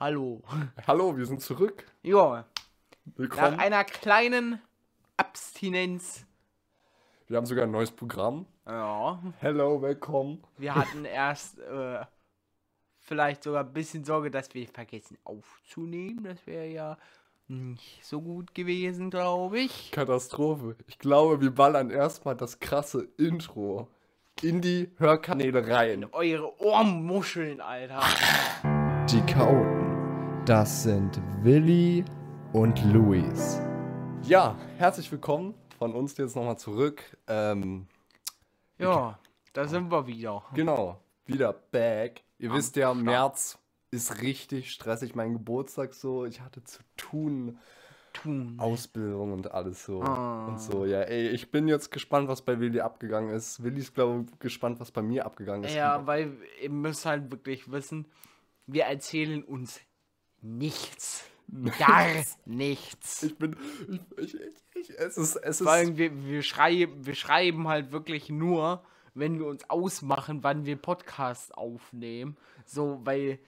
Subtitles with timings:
[0.00, 0.40] Hallo.
[0.86, 1.84] Hallo, wir sind zurück.
[2.02, 2.46] Ja,
[3.16, 3.56] Willkommen.
[3.56, 4.58] nach einer kleinen
[5.18, 6.24] Abstinenz.
[7.28, 8.46] Wir haben sogar ein neues Programm.
[8.66, 10.42] Ja, Hello, willkommen.
[10.56, 12.00] wir hatten erst äh,
[12.98, 16.24] vielleicht sogar ein bisschen Sorge, dass wir vergessen aufzunehmen.
[16.24, 16.96] Das wäre ja
[17.48, 19.90] nicht so gut gewesen, glaube ich.
[19.90, 20.76] Katastrophe.
[20.86, 23.86] Ich glaube, wir ballern erstmal das krasse Intro
[24.40, 26.06] in die Hörkanäle rein.
[26.12, 28.00] Eure Ohrmuscheln, Alter.
[29.10, 29.79] Die Chaoten.
[30.50, 32.04] Das sind Willi
[32.52, 33.60] und Luis.
[34.24, 37.16] Ja, herzlich willkommen von uns jetzt nochmal zurück.
[37.28, 37.86] Ähm,
[38.76, 39.16] Ja,
[39.52, 40.42] da sind wir wieder.
[40.52, 42.24] genau, wieder back.
[42.40, 43.60] Ihr wisst ja, März
[43.92, 45.14] ist richtig stressig.
[45.14, 46.24] Mein Geburtstag so.
[46.24, 47.56] Ich hatte zu tun.
[48.12, 48.56] Tun.
[48.58, 50.02] Ausbildung und alles so.
[50.02, 50.48] Ah.
[50.48, 53.62] Und so, ja, ey, ich bin jetzt gespannt, was bei Willi abgegangen ist.
[53.62, 55.76] Willi ist, glaube ich, gespannt, was bei mir abgegangen ist.
[55.76, 58.06] Ja, weil ihr müsst halt wirklich wissen,
[58.66, 59.80] wir erzählen uns
[60.42, 61.24] nichts.
[61.78, 62.06] Gar
[62.46, 63.24] nichts.
[63.24, 63.56] Ich bin,
[64.18, 64.40] ich, ich,
[64.74, 68.82] ich, es ist, es Vor allem, wir, wir, schreiben, wir schreiben halt wirklich nur,
[69.14, 72.36] wenn wir uns ausmachen, wann wir Podcasts aufnehmen.
[72.64, 73.40] So, weil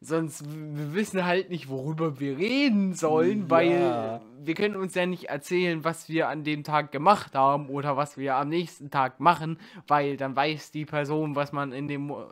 [0.00, 3.50] sonst, wir wissen halt nicht, worüber wir reden sollen, Ja.
[3.50, 7.96] weil wir können uns ja nicht erzählen, was wir an dem Tag gemacht haben oder
[7.96, 12.02] was wir am nächsten Tag machen, weil dann weiß die Person, was man in dem,
[12.08, 12.28] Mo-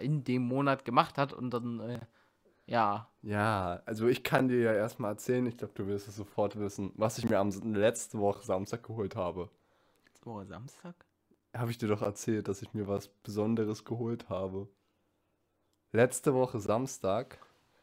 [0.00, 2.00] in dem Monat gemacht hat und dann, äh,
[2.66, 3.08] ja.
[3.22, 6.92] ja, also ich kann dir ja erstmal erzählen, ich glaube, du wirst es sofort wissen,
[6.96, 9.48] was ich mir am letzte Woche Samstag geholt habe.
[10.24, 10.94] Oh, Samstag?
[11.56, 14.68] Habe ich dir doch erzählt, dass ich mir was Besonderes geholt habe.
[15.92, 17.38] Letzte Woche Samstag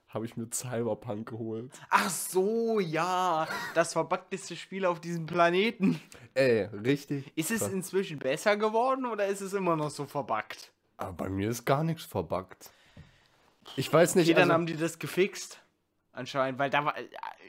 [0.09, 1.71] habe ich mir Cyberpunk geholt.
[1.89, 5.99] Ach so, ja, das verbugteste Spiel auf diesem Planeten.
[6.35, 7.31] Ey, richtig.
[7.35, 10.71] Ist es inzwischen besser geworden oder ist es immer noch so verbuggt?
[10.97, 12.69] Aber bei mir ist gar nichts verbuggt.
[13.75, 15.59] Ich weiß nicht, Okay, dann also- haben die das gefixt.
[16.11, 16.97] Anscheinend, weil da war.
[16.97, 17.07] äh,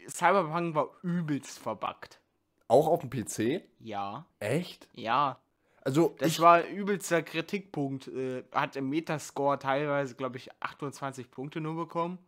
[0.09, 2.21] Cyberpunk war übelst verbuggt.
[2.69, 3.63] auch auf dem PC?
[3.81, 4.89] Ja, Echt?
[4.95, 5.39] ja.
[5.83, 8.09] Also, Das ich, war übelster Kritikpunkt.
[8.09, 12.19] Äh, hat im Metascore teilweise, glaube ich, 28 Punkte nur bekommen.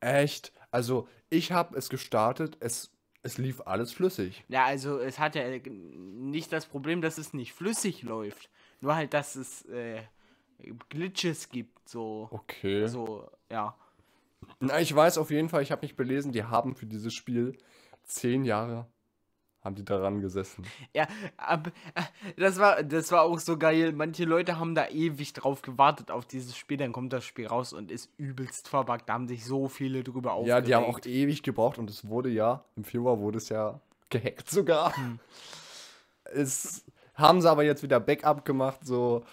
[0.00, 0.52] echt?
[0.72, 2.90] Also, ich habe es gestartet, es,
[3.22, 4.44] es lief alles flüssig.
[4.48, 8.50] Ja, also es hat ja äh, nicht das Problem, dass es nicht flüssig läuft.
[8.80, 10.02] Nur halt, dass es äh,
[10.88, 11.88] Glitches gibt.
[11.88, 12.86] So, Okay.
[12.86, 13.74] so, ja.
[14.60, 17.56] Na, ich weiß auf jeden Fall, ich habe mich belesen, die haben für dieses Spiel
[18.04, 18.86] zehn Jahre
[19.68, 20.64] haben die daran gesessen.
[20.94, 22.02] Ja, aber äh,
[22.36, 23.92] das war, das war auch so geil.
[23.92, 27.72] Manche Leute haben da ewig drauf gewartet auf dieses Spiel, dann kommt das Spiel raus
[27.72, 29.08] und ist übelst verbuggt.
[29.08, 30.48] Da haben sich so viele drüber aufgeregt.
[30.48, 33.80] Ja, die haben auch ewig gebraucht und es wurde ja, im Februar wurde es ja
[34.10, 34.96] gehackt sogar.
[34.96, 35.18] Hm.
[36.24, 39.24] Es haben sie aber jetzt wieder Backup gemacht, so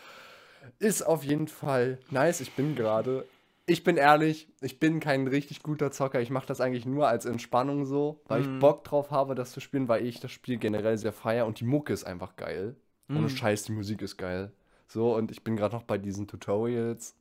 [0.80, 2.42] ist auf jeden Fall nice.
[2.42, 3.26] Ich bin gerade,
[3.66, 6.22] ich bin ehrlich, ich bin kein richtig guter Zocker.
[6.22, 8.54] Ich mache das eigentlich nur als Entspannung so, weil Hm.
[8.56, 11.60] ich Bock drauf habe, das zu spielen, weil ich das Spiel generell sehr feier und
[11.60, 12.76] die Mucke ist einfach geil.
[13.08, 13.18] Hm.
[13.18, 14.52] Ohne Scheiß, die Musik ist geil.
[14.88, 17.16] So, und ich bin gerade noch bei diesen Tutorials.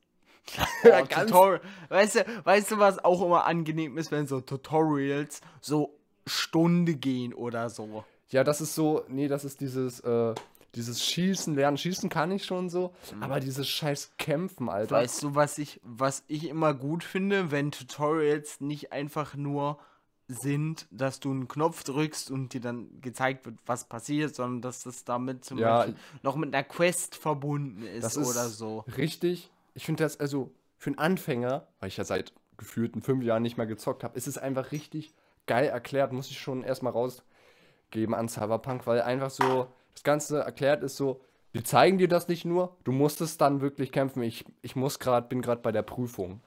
[0.84, 1.60] Oh, Ganz- Tutorial.
[1.88, 5.94] Weißt du, weißt du, was auch immer angenehm ist, wenn so Tutorials so
[6.26, 8.04] Stunde gehen oder so.
[8.28, 10.34] Ja, das ist so, nee, das ist dieses, äh,
[10.74, 11.76] dieses Schießen lernen.
[11.76, 14.96] Schießen kann ich schon so, aber dieses scheiß Kämpfen, Alter.
[14.96, 19.78] Weißt du, was ich, was ich immer gut finde, wenn Tutorials nicht einfach nur
[20.26, 24.82] sind, dass du einen Knopf drückst und dir dann gezeigt wird, was passiert, sondern dass
[24.82, 28.84] das damit zum Ja, Beispiel noch mit einer Quest verbunden ist, Das ist oder so.
[28.96, 29.50] richtig.
[29.74, 33.56] Ich finde das, also, für einen Anfänger, weil ich ja seit gefühlten fünf Jahren nicht
[33.58, 35.12] mehr gezockt habe, ist es einfach richtig
[35.46, 36.12] geil erklärt.
[36.12, 41.20] Muss ich schon erstmal rausgeben an Cyberpunk, weil einfach so, das Ganze erklärt ist so,
[41.54, 44.22] die zeigen dir das nicht nur, du musst es dann wirklich kämpfen.
[44.22, 46.40] Ich, ich muss gerade, bin gerade bei der Prüfung.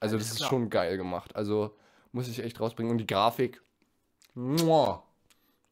[0.00, 0.50] Also, Alles das ist klar.
[0.50, 1.36] schon geil gemacht.
[1.36, 1.76] Also,
[2.12, 2.90] muss ich echt rausbringen.
[2.92, 3.62] Und die Grafik.
[4.34, 5.02] Muah.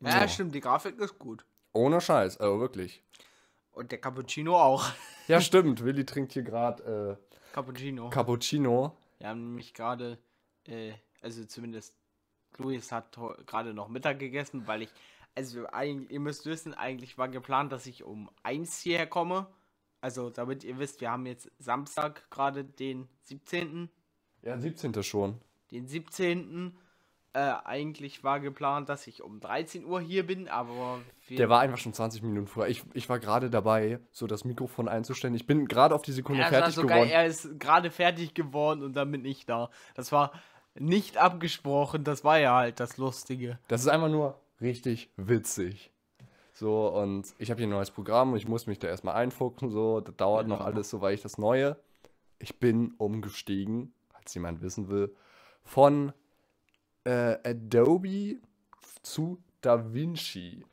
[0.00, 1.44] Ja, stimmt, die Grafik ist gut.
[1.72, 3.02] Ohne Scheiß, also wirklich.
[3.72, 4.84] Und der Cappuccino auch.
[5.28, 5.84] Ja, stimmt.
[5.84, 7.16] Willi trinkt hier gerade
[7.52, 8.08] Cappuccino.
[8.08, 8.96] äh, Cappuccino.
[9.18, 10.18] Wir haben nämlich gerade,
[10.66, 10.92] äh,
[11.22, 11.94] also zumindest
[12.58, 13.16] Luis hat
[13.46, 14.88] gerade noch Mittag gegessen, weil ich,
[15.34, 19.46] also eigentlich, ihr müsst wissen, eigentlich war geplant, dass ich um 1 hierher komme.
[20.00, 23.88] Also damit ihr wisst, wir haben jetzt Samstag gerade den 17.
[24.42, 25.02] Ja, 17.
[25.02, 25.40] schon.
[25.70, 26.76] Den 17.
[27.34, 31.00] Äh, eigentlich war geplant, dass ich um 13 Uhr hier bin, aber
[31.30, 32.66] Der war einfach schon 20 Minuten früher.
[32.66, 35.34] Ich, ich war gerade dabei, so das Mikrofon einzustellen.
[35.34, 37.08] Ich bin gerade auf die Sekunde Ja, fertig so geworden.
[37.08, 39.70] er ist gerade fertig geworden und dann bin ich da.
[39.94, 40.32] Das war
[40.74, 43.58] nicht abgesprochen, das war ja halt das Lustige.
[43.68, 45.92] Das ist einfach nur richtig witzig.
[46.54, 49.70] So, und ich habe hier ein neues Programm und ich muss mich da erstmal einfuchsen.
[49.70, 51.76] So, das dauert noch alles so, weil ich das Neue.
[52.38, 53.92] Ich bin umgestiegen.
[54.08, 55.14] falls jemand wissen will,
[55.64, 56.12] von
[57.04, 58.36] äh, Adobe
[59.02, 60.64] zu Da Vinci.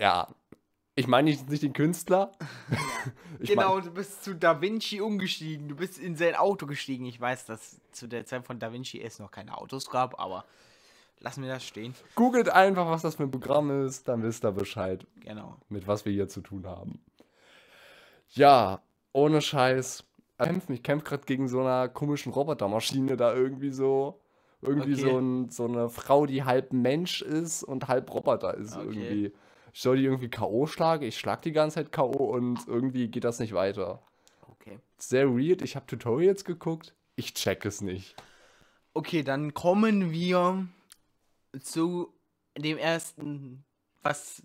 [0.00, 0.28] Ja,
[0.98, 2.32] ich meine nicht, nicht den Künstler.
[3.38, 5.68] ich genau, mein, du bist zu Da Vinci umgestiegen.
[5.68, 7.04] Du bist in sein Auto gestiegen.
[7.06, 10.44] Ich weiß, dass zu der Zeit von Da Vinci es noch keine Autos gab, aber
[11.20, 11.94] lassen wir das stehen.
[12.14, 15.56] googelt einfach, was das für ein Programm ist, dann wisst ihr Bescheid, Genau.
[15.68, 17.00] mit was wir hier zu tun haben.
[18.30, 18.80] Ja,
[19.12, 20.04] ohne Scheiß.
[20.68, 24.20] Ich kämpfe gerade gegen so einer komischen Robotermaschine da irgendwie so.
[24.60, 25.02] Irgendwie Okay.
[25.02, 28.86] so, ein, so eine Frau, die halb Mensch ist und halb Roboter ist Okay.
[28.86, 29.32] irgendwie.
[29.72, 30.66] Ich soll die irgendwie K.O.
[30.66, 32.24] schlagen, ich schlag die ganze Zeit K.O.
[32.24, 34.02] und irgendwie geht das nicht weiter.
[34.50, 34.78] Okay.
[34.96, 38.16] Sehr weird, ich habe Tutorials geguckt, ich check es nicht.
[38.94, 40.66] Okay, dann kommen wir
[41.60, 42.12] zu
[42.56, 43.64] dem ersten,
[44.02, 44.42] was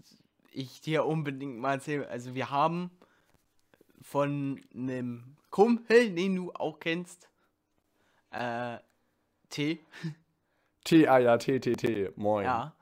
[0.52, 2.08] ich dir unbedingt mal erzähle.
[2.10, 2.92] Also wir haben
[4.02, 7.30] von einem Kumpel, den du auch kennst,
[8.32, 8.78] äh,
[9.50, 9.80] T,
[10.84, 12.46] T, A, ja, T, T, T, moin.
[12.46, 12.76] ja,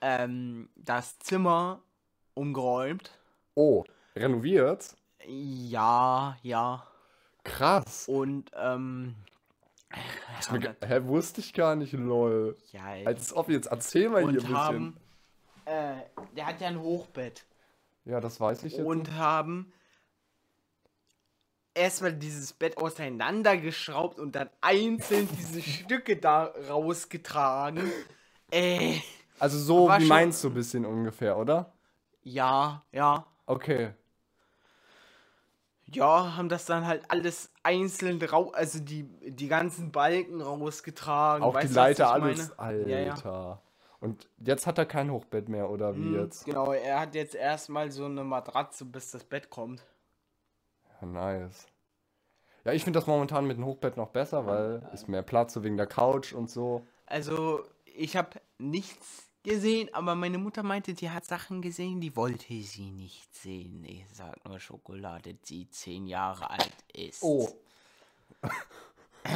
[0.00, 1.82] ähm, das Zimmer
[2.34, 3.18] umgeräumt.
[3.54, 3.84] Oh,
[4.14, 4.96] renoviert?
[5.26, 6.86] Ja, ja.
[7.44, 8.06] Krass.
[8.08, 9.14] Und, ähm,
[10.38, 12.56] Ist mir Hä, wusste ich gar nicht, lol.
[12.72, 14.56] ja, Als ob jetzt erzähl mal hier ein und bisschen.
[14.56, 14.96] haben,
[15.64, 15.94] äh,
[16.36, 17.44] der hat ja ein Hochbett.
[18.04, 18.84] ja, das weiß ich jetzt.
[18.86, 19.72] und haben
[21.74, 27.90] erstmal dieses Bett auseinandergeschraubt und dann einzeln diese Stücke da rausgetragen.
[28.50, 28.98] Äh,
[29.38, 31.72] also so wie schon- meinst du ein bisschen ungefähr, oder?
[32.22, 33.26] ja, ja.
[33.46, 33.92] Okay.
[35.90, 41.42] Ja, haben das dann halt alles einzeln raus, also die, die ganzen Balken rausgetragen.
[41.42, 42.58] Auch weißt die Leiter, alles.
[42.58, 42.88] Alter.
[42.88, 43.62] Ja, ja.
[44.00, 46.44] Und jetzt hat er kein Hochbett mehr, oder wie Mhm, jetzt?
[46.44, 49.84] Genau, er hat jetzt erstmal so eine Matratze, bis das Bett kommt.
[51.00, 51.66] Ja, nice.
[52.64, 55.64] Ja, ich finde das momentan mit dem Hochbett noch besser, weil ist mehr Platz so
[55.64, 56.86] wegen der Couch und so.
[57.06, 62.52] Also, ich habe nichts gesehen, aber meine Mutter meinte, die hat Sachen gesehen, die wollte
[62.62, 63.84] sie nicht sehen.
[63.84, 67.22] Ich sag nur Schokolade, die zehn Jahre alt ist.
[67.22, 67.48] Oh.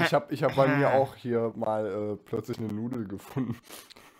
[0.04, 3.58] Ich habe ich hab bei mir auch hier mal äh, plötzlich eine Nudel gefunden.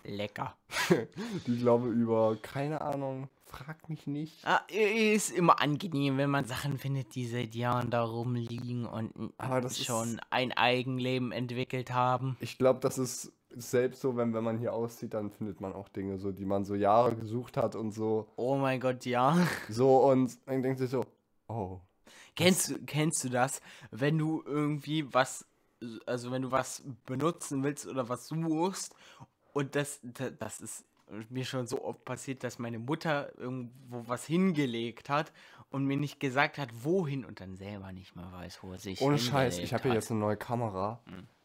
[0.05, 0.57] Lecker.
[1.47, 4.45] Die glaube über, keine Ahnung, frag mich nicht.
[4.45, 9.79] Ah, ist immer angenehm, wenn man Sachen findet, die seit Jahren da rumliegen und das
[9.79, 12.37] ist- schon ein Eigenleben entwickelt haben.
[12.41, 15.89] Ich glaube, das ist selbst so, wenn, wenn man hier auszieht, dann findet man auch
[15.89, 18.29] Dinge, so, die man so Jahre gesucht hat und so.
[18.37, 19.37] Oh mein Gott, ja.
[19.69, 21.05] So, und dann denkt sich so,
[21.49, 21.79] oh.
[22.35, 23.61] Kennst du, kennst du das,
[23.91, 25.45] wenn du irgendwie was,
[26.07, 28.95] also wenn du was benutzen willst oder was suchst
[29.53, 30.85] und das, da- das ist
[31.29, 35.31] mir schon so oft passiert, dass meine Mutter irgendwo was hingelegt hat
[35.71, 39.01] und mir nicht gesagt hat, wohin und dann selber nicht mehr weiß, wo er sich
[39.03, 41.01] Ohne Scheiß, ich habe hier jetzt eine neue Kamera.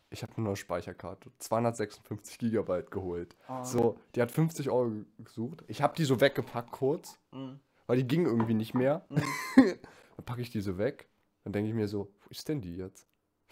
[0.09, 1.31] Ich habe eine neue Speicherkarte.
[1.39, 3.35] 256 Gigabyte geholt.
[3.63, 5.63] So, die hat 50 Euro gesucht.
[5.67, 7.59] Ich habe die so weggepackt kurz, Mhm.
[7.87, 9.05] weil die ging irgendwie nicht mehr.
[9.55, 11.07] dann packe ich die so weg.
[11.43, 13.05] Dann denke ich mir so, wo ist denn die jetzt?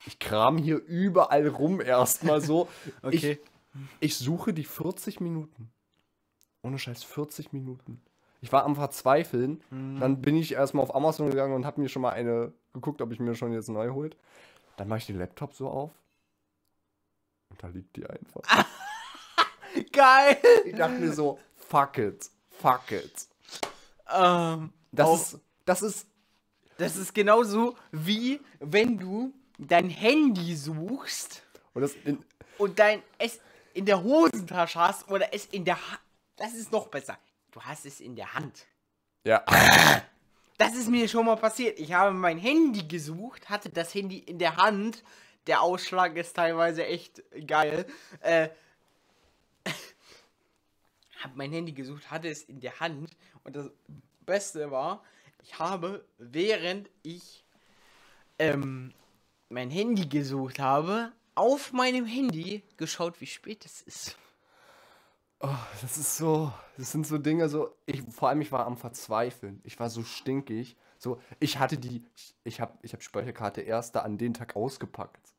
[0.05, 2.67] Ich kram hier überall rum erstmal so.
[3.01, 3.39] Okay.
[3.99, 5.69] Ich, ich suche die 40 Minuten.
[6.61, 8.01] Ohne Scheiß, 40 Minuten.
[8.41, 9.61] Ich war am Verzweifeln.
[9.71, 9.99] Mhm.
[9.99, 13.11] Dann bin ich erstmal auf Amazon gegangen und habe mir schon mal eine geguckt, ob
[13.11, 14.15] ich mir schon jetzt neu holt.
[14.77, 15.91] Dann mache ich den Laptop so auf.
[17.57, 18.41] Da liegt die einfach.
[19.91, 20.37] Geil!
[20.65, 23.27] Ich dachte mir so, fuck it, fuck it.
[24.13, 26.07] Ähm, Das auch- ist, das ist,
[26.77, 31.41] das ist genauso wie wenn du dein Handy suchst
[31.73, 32.23] und das in,
[32.57, 33.39] und dein es
[33.73, 35.99] in der Hosentasche hast oder es in der Hand.
[36.37, 37.17] Das ist noch besser.
[37.51, 38.65] Du hast es in der Hand.
[39.23, 39.43] ja,
[40.57, 41.79] Das ist mir schon mal passiert.
[41.79, 45.03] Ich habe mein Handy gesucht, hatte das Handy in der Hand.
[45.47, 47.85] Der Ausschlag ist teilweise echt geil.
[48.21, 48.49] Äh,
[51.19, 53.11] habe mein Handy gesucht, hatte es in der Hand.
[53.43, 53.69] Und das
[54.25, 55.03] Beste war,
[55.43, 57.43] ich habe, während ich
[58.39, 58.93] ähm,
[59.49, 64.17] mein Handy gesucht habe, auf meinem Handy geschaut, wie spät es ist.
[65.41, 65.49] oh,
[65.81, 69.61] das ist so, das sind so Dinge so, ich, vor allem ich war am Verzweifeln.
[69.63, 70.75] Ich war so stinkig.
[70.97, 72.03] So, ich hatte die,
[72.43, 75.34] ich, habe ich hab Speicherkarte erst da an den Tag ausgepackt.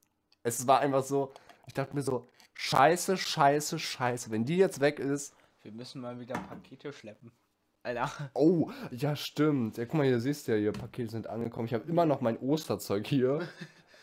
[0.47, 1.33] Es war einfach so,
[1.67, 4.31] ich dachte mir so, scheiße, scheiße, scheiße.
[4.31, 5.35] Wenn die jetzt weg ist,
[5.65, 7.33] Wir müssen mal wieder Pakete schleppen.
[7.83, 8.31] Alter.
[8.35, 9.77] Oh, ja, stimmt.
[9.77, 11.67] Ja, guck mal, hier siehst du ja, hier Pakete sind angekommen.
[11.67, 13.41] Ich habe immer noch mein Osterzeug hier.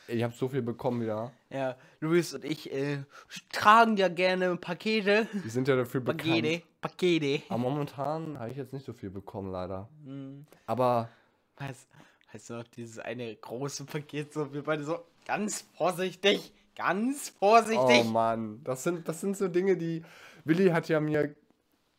[0.06, 1.32] Ich habe so viel bekommen wieder.
[1.50, 3.06] Ja, Luis und ich äh,
[3.54, 5.30] tragen ja gerne Pakete.
[5.46, 6.24] Die sind ja dafür bekannt.
[6.24, 7.42] Pakete, Pakete.
[7.48, 9.88] Aber momentan habe ich jetzt nicht so viel bekommen, leider.
[10.04, 10.46] Hm.
[10.66, 11.10] Aber
[11.56, 11.88] Weißt,
[12.34, 16.54] weißt du noch, dieses eine große Paket, so wir beide so, Ganz vorsichtig.
[16.76, 18.02] Ganz vorsichtig.
[18.02, 20.04] Oh Mann, das sind, das sind so Dinge, die.
[20.44, 21.36] Willi hat ja mir.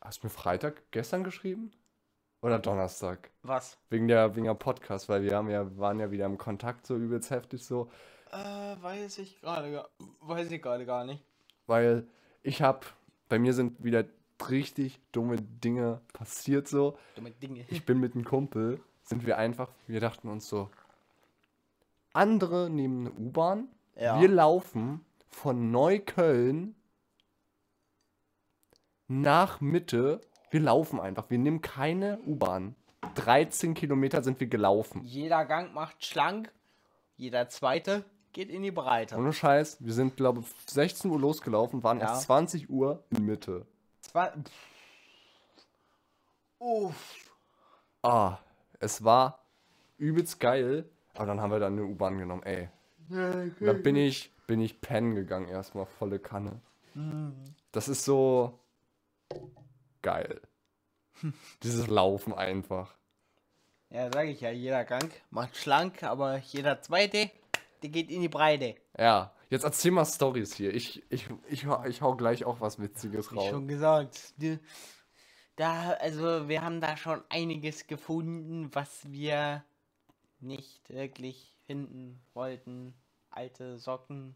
[0.01, 1.71] Hast du mir Freitag gestern geschrieben?
[2.41, 3.31] Oder Donnerstag?
[3.41, 3.77] Was?
[3.89, 6.95] Wegen der, wegen der Podcast, weil wir haben ja, waren ja wieder im Kontakt so
[6.95, 7.89] übelst heftig so.
[8.31, 9.89] Äh, weiß ich gerade gar,
[10.21, 11.23] weiß ich gerade gar nicht.
[11.65, 12.05] Weil
[12.43, 12.85] ich hab,
[13.29, 14.05] bei mir sind wieder
[14.47, 16.97] richtig dumme Dinge passiert so.
[17.15, 17.65] Dumme Dinge.
[17.69, 20.69] Ich bin mit einem Kumpel, sind wir einfach, wir dachten uns so,
[22.15, 24.19] andere nehmen eine U-Bahn, Ja.
[24.21, 26.75] wir laufen von Neukölln
[29.07, 32.75] nach Mitte, wir laufen einfach, wir nehmen keine U-Bahn.
[33.15, 35.03] 13 Kilometer sind wir gelaufen.
[35.03, 36.51] Jeder Gang macht schlank,
[37.17, 38.03] jeder zweite
[38.33, 39.15] geht in die Breite.
[39.15, 42.07] Ohne Scheiß, wir sind, glaube ich, 16 Uhr losgelaufen, waren Ja.
[42.09, 43.65] erst 20 Uhr in Mitte.
[44.01, 44.31] Zwei.
[46.59, 47.31] Uff.
[48.01, 48.37] Ah,
[48.79, 49.39] es war
[49.97, 52.69] übelst geil, aber dann haben wir dann eine U-Bahn genommen, ey.
[53.59, 56.59] Da bin ich, bin ich pennen gegangen erstmal, volle Kanne.
[57.71, 58.57] Das ist so
[60.01, 60.41] geil.
[61.63, 62.95] Dieses Laufen einfach.
[63.89, 67.29] Ja, sag ich ja, jeder Gang macht schlank, aber jeder zweite,
[67.83, 68.75] der geht in die Breite.
[68.97, 70.73] Ja, jetzt erzähl mal Stories hier.
[70.73, 73.49] Ich, ich, ich, hau- ich hau gleich auch was Witziges raus.
[73.49, 74.33] schon gesagt.
[74.41, 74.59] die-
[75.55, 79.63] Da, also wir haben da schon einiges gefunden, was wir
[80.45, 82.93] nicht wirklich finden wollten.
[83.29, 84.35] Alte Socken.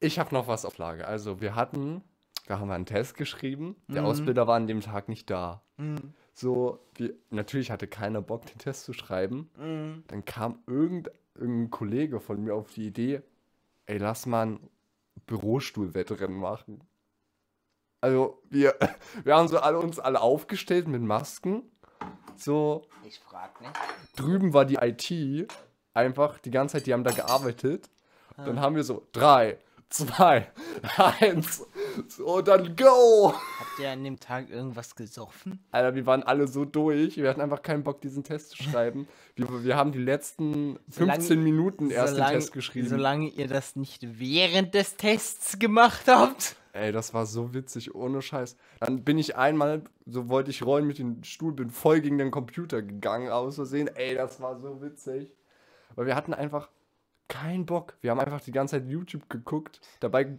[0.00, 1.06] Ich habe noch was auf Lage.
[1.06, 2.02] Also, wir hatten,
[2.46, 3.76] da haben wir einen Test geschrieben.
[3.88, 4.08] Der Mhm.
[4.08, 5.62] Ausbilder war an dem Tag nicht da.
[5.76, 6.14] Mhm.
[6.32, 9.50] So, wir, natürlich hatte keiner Bock, den Test zu schreiben.
[9.56, 10.04] Mhm.
[10.06, 13.22] Dann kam irgend, irgendein Kollege von mir auf die Idee,
[13.86, 14.70] ey, lass mal ein
[15.26, 16.84] Bürostuhlwettrennen machen.
[18.00, 18.76] Also, wir,
[19.24, 21.62] wir haben so alle uns alle aufgestellt mit Masken.
[22.36, 23.72] So, Ich frag nicht.
[24.16, 25.50] drüben war die IT
[25.94, 27.88] einfach die ganze Zeit, die haben da gearbeitet.
[28.36, 29.58] Dann haben wir so drei,
[29.90, 30.46] zwei,
[31.18, 31.66] eins,
[32.06, 33.32] so dann go!
[33.34, 35.58] Habt ihr an dem Tag irgendwas gesoffen?
[35.72, 37.16] Alter, wir waren alle so durch.
[37.16, 39.08] Wir hatten einfach keinen Bock, diesen Test zu schreiben.
[39.34, 42.88] Wir, wir haben die letzten 15 Solange- Minuten erst den Test geschrieben.
[42.88, 46.54] Solange ihr das nicht während des Tests gemacht habt.
[46.72, 48.56] Ey, das war so witzig, ohne Scheiß.
[48.80, 52.30] Dann bin ich einmal, so wollte ich rollen mit dem Stuhl, bin voll gegen den
[52.30, 53.88] Computer gegangen, aus Versehen.
[53.88, 55.30] Ey, das war so witzig.
[55.94, 56.68] Weil wir hatten einfach
[57.28, 57.96] keinen Bock.
[58.00, 59.80] Wir haben einfach die ganze Zeit YouTube geguckt.
[60.00, 60.38] Dabei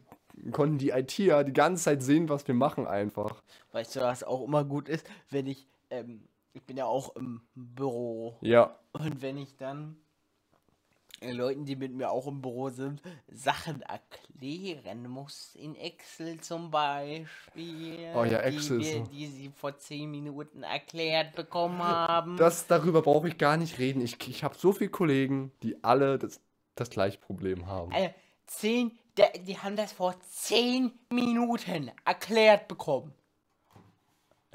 [0.51, 3.41] konnten die ITer die ganze Zeit sehen, was wir machen einfach.
[3.71, 7.41] Weißt du, was auch immer gut ist, wenn ich, ähm, ich bin ja auch im
[7.55, 8.37] Büro.
[8.41, 8.79] Ja.
[8.93, 9.97] Und wenn ich dann
[11.21, 18.11] Leuten, die mit mir auch im Büro sind, Sachen erklären muss, in Excel zum Beispiel,
[18.15, 22.37] Oh ja, Excel die, wir, die sie vor 10 Minuten erklärt bekommen haben.
[22.37, 24.01] Das, darüber brauche ich gar nicht reden.
[24.01, 26.39] Ich, ich habe so viele Kollegen, die alle das,
[26.75, 27.91] das gleiche Problem haben.
[27.91, 28.11] äh,
[28.47, 33.13] 10, der, die haben das vor 10 Minuten erklärt bekommen.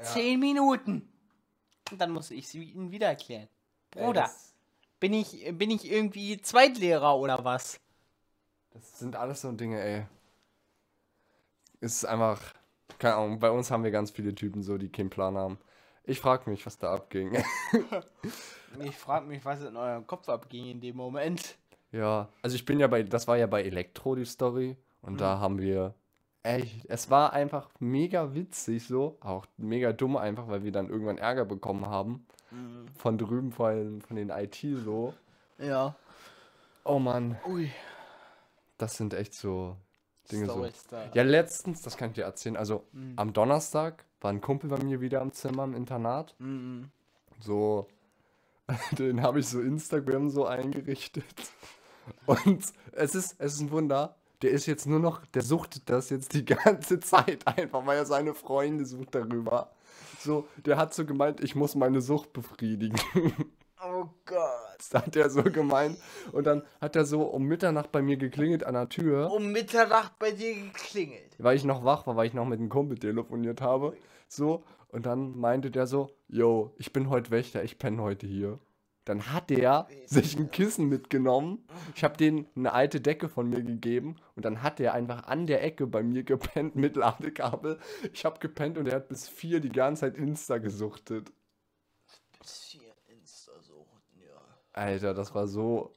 [0.01, 1.07] 10 Minuten.
[1.91, 3.47] Und dann muss ich sie ihnen wieder erklären.
[3.91, 4.54] Bruder, das-
[5.05, 7.79] bin, ich, bin ich irgendwie Zweitlehrer oder was?
[8.73, 10.05] Das sind alles so Dinge, ey.
[11.79, 12.41] Es ist einfach,
[12.97, 15.59] keine Ahnung, bei uns haben wir ganz viele Typen so, die keinen Plan haben.
[16.05, 17.37] Ich frage mich, was da abging.
[18.83, 21.55] Ich frage mich, was in eurem Kopf abging in dem Moment.
[21.93, 25.39] ja, also ich bin ja bei, das war ja bei Elektro die Story und da
[25.39, 25.95] haben wir,
[26.45, 31.17] ey, es war einfach mega witzig so, auch mega dumm einfach, weil wir dann irgendwann
[31.17, 32.25] Ärger bekommen haben.
[32.97, 35.13] Von drüben, vor allem von den IT so.
[35.57, 35.95] Ja.
[36.85, 37.69] Oh Mann, Ui.
[38.77, 39.75] das sind echt so
[40.31, 40.53] Dinge so.
[40.53, 41.09] Stories da.
[41.13, 42.55] Ja, letztens, das kann ich dir erzählen.
[42.55, 43.13] Also Mhm.
[43.17, 46.35] am Donnerstag war ein Kumpel bei mir wieder im Zimmer im Internat.
[46.39, 46.91] Mhm.
[47.41, 47.87] So,
[48.97, 51.25] den habe ich so Instagram so eingerichtet.
[52.25, 54.15] Und es ist, es ist ein Wunder.
[54.41, 58.05] Der ist jetzt nur noch, der sucht das jetzt die ganze Zeit einfach, weil er
[58.05, 59.71] seine Freunde sucht darüber.
[60.19, 62.99] So, der hat so gemeint, ich muss meine Sucht befriedigen.
[63.87, 64.77] Oh Gott.
[64.79, 65.97] Das hat er so gemeint.
[66.31, 69.31] Und dann hat er so um Mitternacht bei mir geklingelt an der Tür.
[69.31, 71.35] Um Mitternacht bei dir geklingelt.
[71.37, 73.95] weil ich noch wach war, weil ich noch mit einem Kumpel telefoniert habe.
[74.27, 78.59] So, und dann meinte der so, yo, ich bin heute Wächter, ich penne heute hier.
[79.05, 81.63] Dann hat der sich ein Kissen mitgenommen.
[81.95, 85.45] Ich habe denen eine alte Decke von mir gegeben und dann hat der einfach an
[85.45, 87.79] der Ecke bei mir gepennt mit Ladekabel.
[88.13, 91.31] Ich habe gepennt und er hat bis vier die ganze Zeit Insta gesuchtet.
[92.43, 94.41] Vier Insta-Suchten, ja.
[94.73, 95.93] Alter, das war so,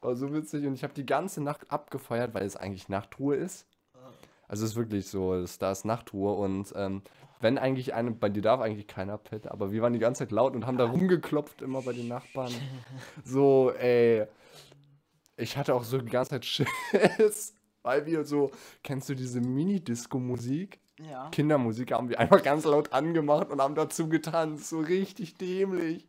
[0.00, 3.66] war so witzig und ich habe die ganze Nacht abgefeiert, weil es eigentlich Nachtruhe ist.
[4.48, 7.02] Also es ist wirklich so, da ist Nachtruhe und ähm,
[7.42, 10.30] wenn eigentlich eine, bei dir darf eigentlich keiner pennen, aber wir waren die ganze Zeit
[10.30, 12.52] laut und haben da rumgeklopft immer bei den Nachbarn.
[13.24, 14.26] So, ey.
[15.36, 18.50] ich hatte auch so die ganze Zeit Schiss, weil wir so,
[18.82, 20.78] kennst du diese Mini-Disco-Musik?
[21.00, 21.28] Ja.
[21.30, 24.68] Kindermusik haben wir einfach ganz laut angemacht und haben dazu getanzt.
[24.68, 26.06] So richtig dämlich.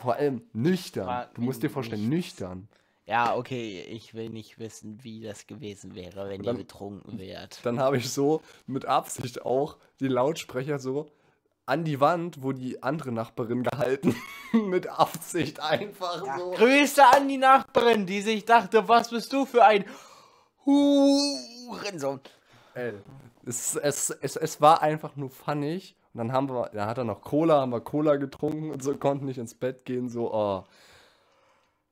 [0.00, 1.06] Vor allem nüchtern.
[1.06, 2.40] War du musst dir vorstellen, nichts.
[2.40, 2.68] nüchtern.
[3.06, 7.60] Ja, okay, ich will nicht wissen, wie das gewesen wäre, wenn Dann- ihr betrunken wärt.
[7.64, 11.06] Dann habe ich so mit Absicht auch die Lautsprecher so
[11.66, 14.16] an die Wand, wo die andere Nachbarin gehalten.
[14.52, 16.50] mit Absicht einfach so.
[16.52, 19.84] Grüße an die Nachbarin, die sich dachte, was bist du für ein
[20.64, 22.20] Hurensohn.
[22.74, 22.94] Ey,
[23.46, 25.96] es, es, es, es war einfach nur funnig.
[26.12, 28.96] Und dann haben wir, da hat er noch Cola, haben wir Cola getrunken und so
[28.96, 30.08] konnten nicht ins Bett gehen.
[30.08, 30.64] So, oh.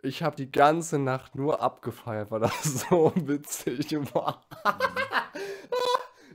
[0.03, 4.43] Ich habe die ganze Nacht nur abgefeiert, weil das so witzig war.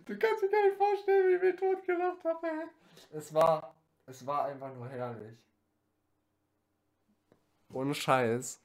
[0.05, 2.67] du kannst dir gar nicht vorstellen, wie wir tot gelacht haben, ey.
[3.11, 5.37] Es war, es war einfach nur herrlich.
[7.73, 8.61] Ohne Scheiß.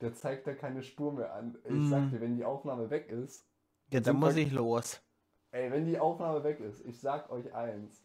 [0.00, 1.56] Der zeigt da keine Spur mehr an.
[1.64, 2.10] Ich sag Mm.
[2.10, 3.44] dir, wenn die Aufnahme weg ist,
[3.90, 5.00] Ja, dann muss ich los.
[5.52, 8.02] Ey, wenn die Aufnahme weg ist, ich sag euch eins.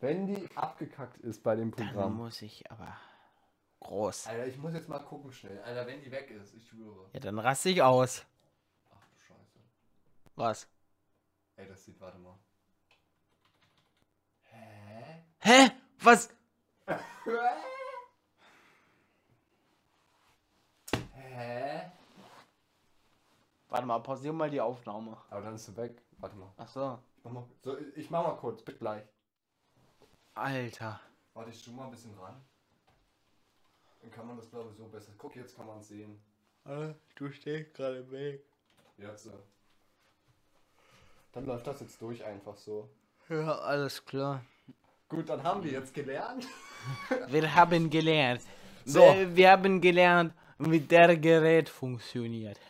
[0.00, 2.16] Wenn die abgekackt ist bei dem Dann Programm.
[2.16, 2.96] muss ich aber
[3.84, 4.26] groß.
[4.26, 5.62] Alter, ich muss jetzt mal gucken schnell.
[5.62, 7.08] Alter, wenn die weg ist, ich schwöre.
[7.12, 8.24] Ja, dann raste ich aus.
[8.90, 9.60] Ach du Scheiße.
[10.34, 10.68] Was?
[11.56, 12.36] Ey, das sieht, warte mal.
[14.50, 15.22] Hä?
[15.38, 15.70] Hä?
[16.00, 16.28] Was?
[21.12, 21.90] Hä?
[23.68, 25.16] Warte mal, pausier mal die Aufnahme.
[25.30, 26.02] Aber dann ist sie weg.
[26.18, 26.52] Warte mal.
[26.56, 26.98] Ach so.
[27.16, 29.04] Ich mach mal, so, ich mach mal kurz, bis gleich.
[30.34, 31.00] Alter.
[31.32, 32.44] Warte, ich zoome mal ein bisschen ran.
[34.04, 35.12] Dann kann man das, glaube ich, so besser.
[35.16, 36.20] Guck, jetzt kann man es sehen.
[37.14, 38.44] Du stehst gerade weg.
[38.98, 39.26] Jetzt.
[39.26, 39.30] äh.
[41.32, 42.90] Dann läuft das jetzt durch einfach so.
[43.30, 44.44] Ja, alles klar.
[45.08, 46.46] Gut, dann haben wir jetzt gelernt.
[47.28, 48.42] Wir haben gelernt.
[48.84, 49.00] So.
[49.00, 52.60] Wir, wir haben gelernt, wie der Gerät funktioniert.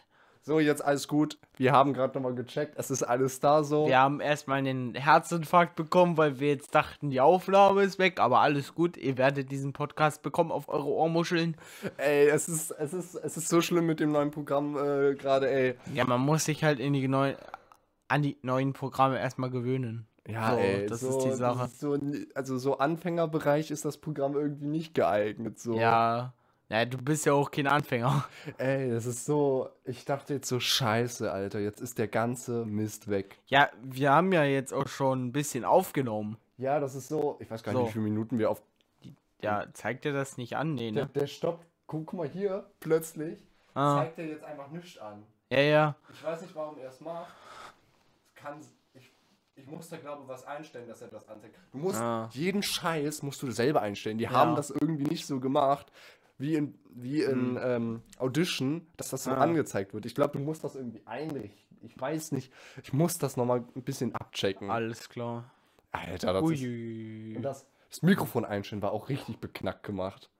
[0.46, 1.38] So, jetzt alles gut.
[1.56, 2.74] Wir haben gerade nochmal gecheckt.
[2.76, 3.86] Es ist alles da so.
[3.86, 8.40] Wir haben erstmal einen Herzinfarkt bekommen, weil wir jetzt dachten, die Aufnahme ist weg, aber
[8.40, 8.98] alles gut.
[8.98, 11.56] Ihr werdet diesen Podcast bekommen auf eure Ohrmuscheln.
[11.96, 15.50] Ey, es ist, es ist, es ist so schlimm mit dem neuen Programm äh, gerade,
[15.50, 15.76] ey.
[15.94, 17.36] Ja, man muss sich halt in die neuen,
[18.08, 20.06] an die neuen Programme erstmal gewöhnen.
[20.28, 21.64] Ja, So, ey, das so, ist die Sache.
[21.64, 21.98] Ist so,
[22.34, 25.58] also so Anfängerbereich ist das Programm irgendwie nicht geeignet.
[25.58, 25.78] So.
[25.78, 26.34] Ja.
[26.70, 28.24] Ja, du bist ja auch kein Anfänger.
[28.58, 29.68] Ey, das ist so.
[29.84, 31.60] Ich dachte jetzt so, scheiße, Alter.
[31.60, 33.38] Jetzt ist der ganze Mist weg.
[33.46, 36.38] Ja, wir haben ja jetzt auch schon ein bisschen aufgenommen.
[36.56, 37.36] Ja, das ist so.
[37.40, 37.88] Ich weiß gar nicht, So.
[37.88, 38.62] wie viele Minuten wir auf.
[39.42, 40.74] Ja, zeigt dir das nicht an?
[40.74, 41.10] Nee, Der, ne?
[41.14, 41.66] der stoppt.
[41.86, 43.38] Guck mal hier, plötzlich.
[43.74, 43.96] Ah.
[43.98, 45.22] Zeigt er jetzt einfach nichts an.
[45.50, 45.96] Ja, ja.
[46.12, 47.30] Ich weiß nicht, warum er es macht.
[48.34, 48.58] Kann.
[48.94, 49.10] Ich,
[49.56, 51.58] ich muss da, glaube ich, was einstellen, dass er das anzeigt.
[51.72, 52.30] Du musst Ah.
[52.32, 54.16] jeden Scheiß musst du selber einstellen.
[54.16, 54.30] Die Ja.
[54.30, 55.92] haben das irgendwie nicht so gemacht,
[56.38, 57.58] wie in, wie in Hm.
[57.62, 59.34] ähm, Audition, dass das so Ah.
[59.38, 60.06] angezeigt wird.
[60.06, 61.78] Ich glaube, du musst das irgendwie einrichten.
[61.82, 62.52] Ich weiß nicht.
[62.82, 64.70] Ich muss das nochmal ein bisschen abchecken.
[64.70, 65.50] Alles klar.
[65.92, 66.60] Alter, das ist.
[66.62, 67.34] Ui.
[67.36, 70.30] Und das, das Mikrofon einstellen war auch richtig beknackt gemacht.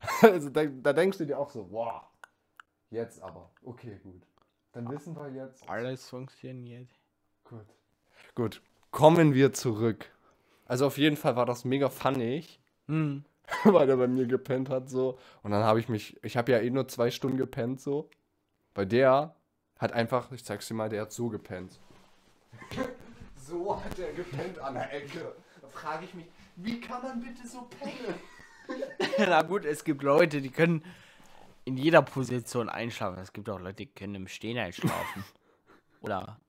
[0.22, 2.02] also da, da denkst du dir auch so, wow.
[2.90, 3.50] Jetzt aber.
[3.64, 4.22] Okay, gut.
[4.72, 5.68] Dann wissen wir jetzt.
[5.68, 6.88] Alles funktioniert.
[7.44, 7.66] Gut.
[8.34, 8.62] Gut.
[8.90, 10.10] Kommen wir zurück.
[10.66, 13.24] Also auf jeden Fall war das mega funnig, Hm.
[13.64, 15.18] weil er bei mir gepennt hat so.
[15.42, 18.08] Und dann habe ich mich, ich habe ja eh nur zwei Stunden gepennt so.
[18.74, 19.34] Bei der
[19.78, 21.78] hat einfach, ich zeig's dir mal, der hat so gepennt.
[23.36, 25.34] so hat er gepennt an der Ecke.
[25.60, 26.26] Da frage ich mich,
[26.56, 28.14] wie kann man bitte so pennen?
[29.18, 30.84] Na gut, es gibt Leute, die können
[31.64, 33.20] in jeder Position einschlafen.
[33.20, 35.24] Es gibt auch Leute, die können im Stehen einschlafen.
[36.00, 36.40] Oder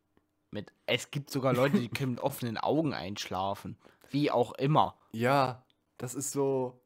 [0.52, 0.72] mit.
[0.86, 3.78] Es gibt sogar Leute, die können mit offenen Augen einschlafen.
[4.10, 4.96] Wie auch immer.
[5.12, 5.64] Ja,
[5.98, 6.80] das ist so.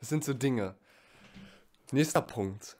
[0.00, 0.74] Das sind so Dinge.
[1.92, 2.76] Nächster Punkt.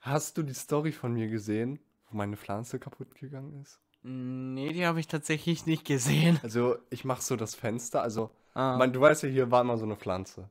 [0.00, 1.78] Hast du die Story von mir gesehen,
[2.10, 3.80] wo meine Pflanze kaputt gegangen ist?
[4.02, 6.38] Nee, die habe ich tatsächlich nicht gesehen.
[6.42, 8.02] Also, ich mach so das Fenster.
[8.02, 8.76] Also, Ah.
[8.76, 10.48] man, du weißt ja, hier war immer so eine Pflanze.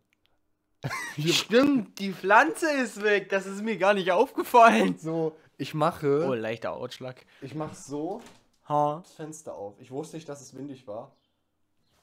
[1.17, 3.29] Stimmt, die Pflanze ist weg.
[3.29, 4.97] Das ist mir gar nicht aufgefallen.
[4.97, 6.35] So, ich Oh, mache.
[6.35, 7.25] leichter Ausschlag.
[7.41, 8.21] Ich mach so
[8.67, 8.99] Ha.
[9.03, 9.79] das Fenster auf.
[9.79, 11.15] Ich wusste nicht, dass es windig war.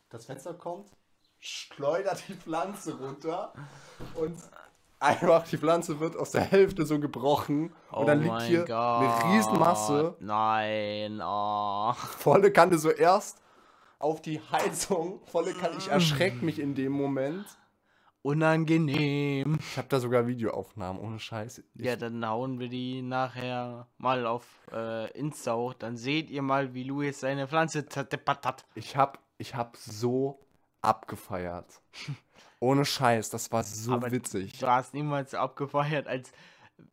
[0.09, 0.88] Das Fenster kommt,
[1.40, 3.53] schleudert die Pflanze runter
[4.14, 4.38] und
[5.00, 7.72] einfach die Pflanze wird aus der Hälfte so gebrochen.
[7.90, 10.16] Und dann liegt hier eine Riesenmasse.
[10.20, 11.92] Nein, oh.
[11.94, 13.42] Volle Kante so erst
[13.98, 15.20] auf die Heizung.
[15.26, 15.79] Volle Kante.
[15.79, 17.46] Ich erschreck mich in dem Moment.
[18.22, 19.59] Unangenehm.
[19.61, 21.62] Ich habe da sogar Videoaufnahmen, ohne Scheiß.
[21.74, 25.72] Ich, Ja, dann hauen wir die nachher mal auf äh, Insta hoch.
[25.72, 28.66] Dann seht ihr mal, wie Luis seine Pflanze zerdeppert hat.
[28.74, 30.38] ich hab, ich hab so
[30.82, 31.80] abgefeiert.
[32.60, 34.58] ohne Scheiß, das war so Aber witzig.
[34.58, 36.30] Du hast niemals abgefeiert, als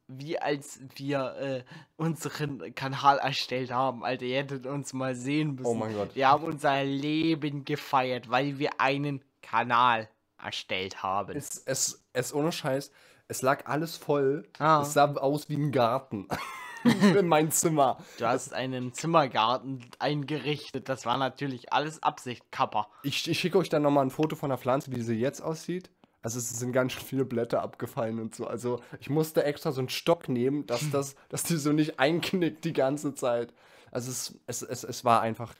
[0.08, 1.64] wie als wir äh,
[1.98, 4.04] unseren Kanal erstellt haben.
[4.04, 5.66] Alter, ihr hättet uns mal sehen müssen.
[5.66, 6.16] Oh mein Gott.
[6.16, 10.10] Wir haben unser Leben gefeiert, weil wir einen Kanal
[10.42, 11.36] erstellt haben.
[11.36, 12.92] Es, es, es ohne Scheiß,
[13.28, 14.48] es lag alles voll.
[14.60, 14.82] Ah.
[14.82, 16.28] Es sah aus wie ein Garten.
[17.18, 17.98] In mein Zimmer.
[18.18, 20.90] Du hast einen Zimmergarten eingerichtet.
[20.90, 22.88] Das war natürlich alles Absicht, Kappa.
[23.04, 25.90] Ich, ich schicke euch dann nochmal ein Foto von der Pflanze, wie sie jetzt aussieht.
[26.22, 28.48] Also es sind ganz schön viele Blätter abgefallen und so.
[28.48, 32.66] Also ich musste extra so einen Stock nehmen, dass, das, dass die so nicht einknickt
[32.66, 33.54] die ganze Zeit.
[33.92, 35.54] Also es, es, es, es war einfach,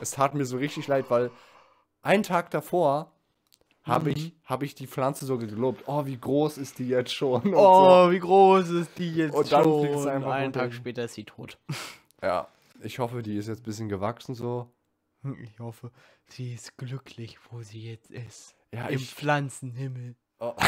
[0.00, 1.30] es tat mir so richtig leid, weil
[2.02, 3.12] einen Tag davor
[3.90, 5.84] habe ich, hab ich die Pflanze so gelobt.
[5.86, 7.42] Oh, wie groß ist die jetzt schon?
[7.42, 7.58] Und so.
[7.58, 9.80] Oh, wie groß ist die jetzt Und dann schon?
[9.86, 10.52] fliegt sie einfach Einen.
[10.52, 11.58] Tag später ist sie tot.
[12.22, 12.48] Ja,
[12.82, 14.70] ich hoffe, die ist jetzt ein bisschen gewachsen so.
[15.42, 15.90] Ich hoffe,
[16.26, 18.54] sie ist glücklich, wo sie jetzt ist.
[18.74, 20.16] Ja, Im ich- Pflanzenhimmel.
[20.38, 20.52] Oh.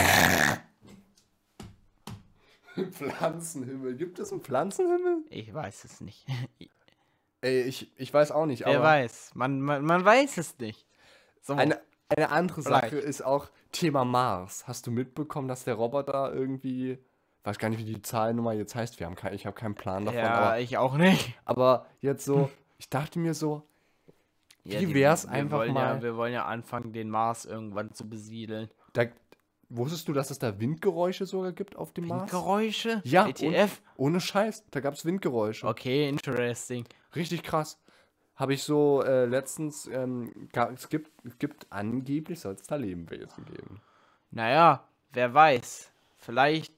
[2.90, 3.96] Pflanzenhimmel.
[3.96, 5.24] Gibt es einen Pflanzenhimmel?
[5.28, 6.26] Ich weiß es nicht.
[7.42, 9.32] Ey, ich, ich weiß auch nicht, Wer aber weiß.
[9.34, 10.86] Man, man, man weiß es nicht.
[11.42, 11.80] So, eine,
[12.16, 13.04] eine andere Sache Vielleicht.
[13.06, 14.66] ist auch Thema Mars.
[14.66, 16.98] Hast du mitbekommen, dass der Roboter irgendwie,
[17.44, 20.04] weiß gar nicht, wie die Zahlennummer jetzt heißt, wir haben kein, ich habe keinen Plan
[20.04, 21.34] davon, ja, aber, ich auch nicht.
[21.44, 23.62] aber jetzt so, ich dachte mir so,
[24.64, 28.08] Ja, Wie wär's wir einfach mal- Ja, wir wollen ja anfangen, den Mars irgendwann zu
[28.08, 28.68] besiedeln.
[28.92, 29.06] da,
[29.68, 32.30] wusstest du, dass es da Windgeräusche sogar gibt auf dem Mars?
[32.30, 33.00] Geräusche?
[33.04, 33.80] Ja, ETF?
[33.96, 35.66] Ohne Scheiß, da gab es Windgeräusche.
[35.66, 36.84] Okay, interesting.
[37.16, 37.78] Richtig krass.
[38.42, 43.44] Habe ich so äh, letztens, ähm, es, gibt, es gibt angeblich, soll es da Lebenwesen
[43.44, 43.80] geben.
[44.32, 45.92] Naja, wer weiß.
[46.18, 46.74] Vielleicht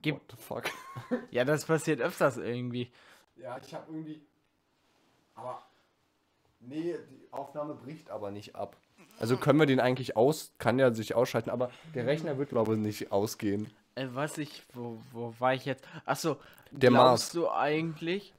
[0.00, 0.32] gibt.
[0.32, 1.20] What the fuck?
[1.30, 2.90] Ja, das passiert öfters irgendwie.
[3.36, 4.22] Ja, ich habe irgendwie.
[5.34, 5.62] Aber.
[6.60, 8.74] Nee, die Aufnahme bricht aber nicht ab.
[9.18, 12.72] Also können wir den eigentlich aus, kann der sich ausschalten, aber der Rechner wird, glaube
[12.72, 13.70] ich, nicht ausgehen.
[13.96, 14.62] Äh, was ich.
[14.72, 15.84] Wo, wo war ich jetzt?
[16.06, 16.38] Achso,
[16.70, 17.32] Der glaubst Mars.
[17.32, 18.32] du eigentlich,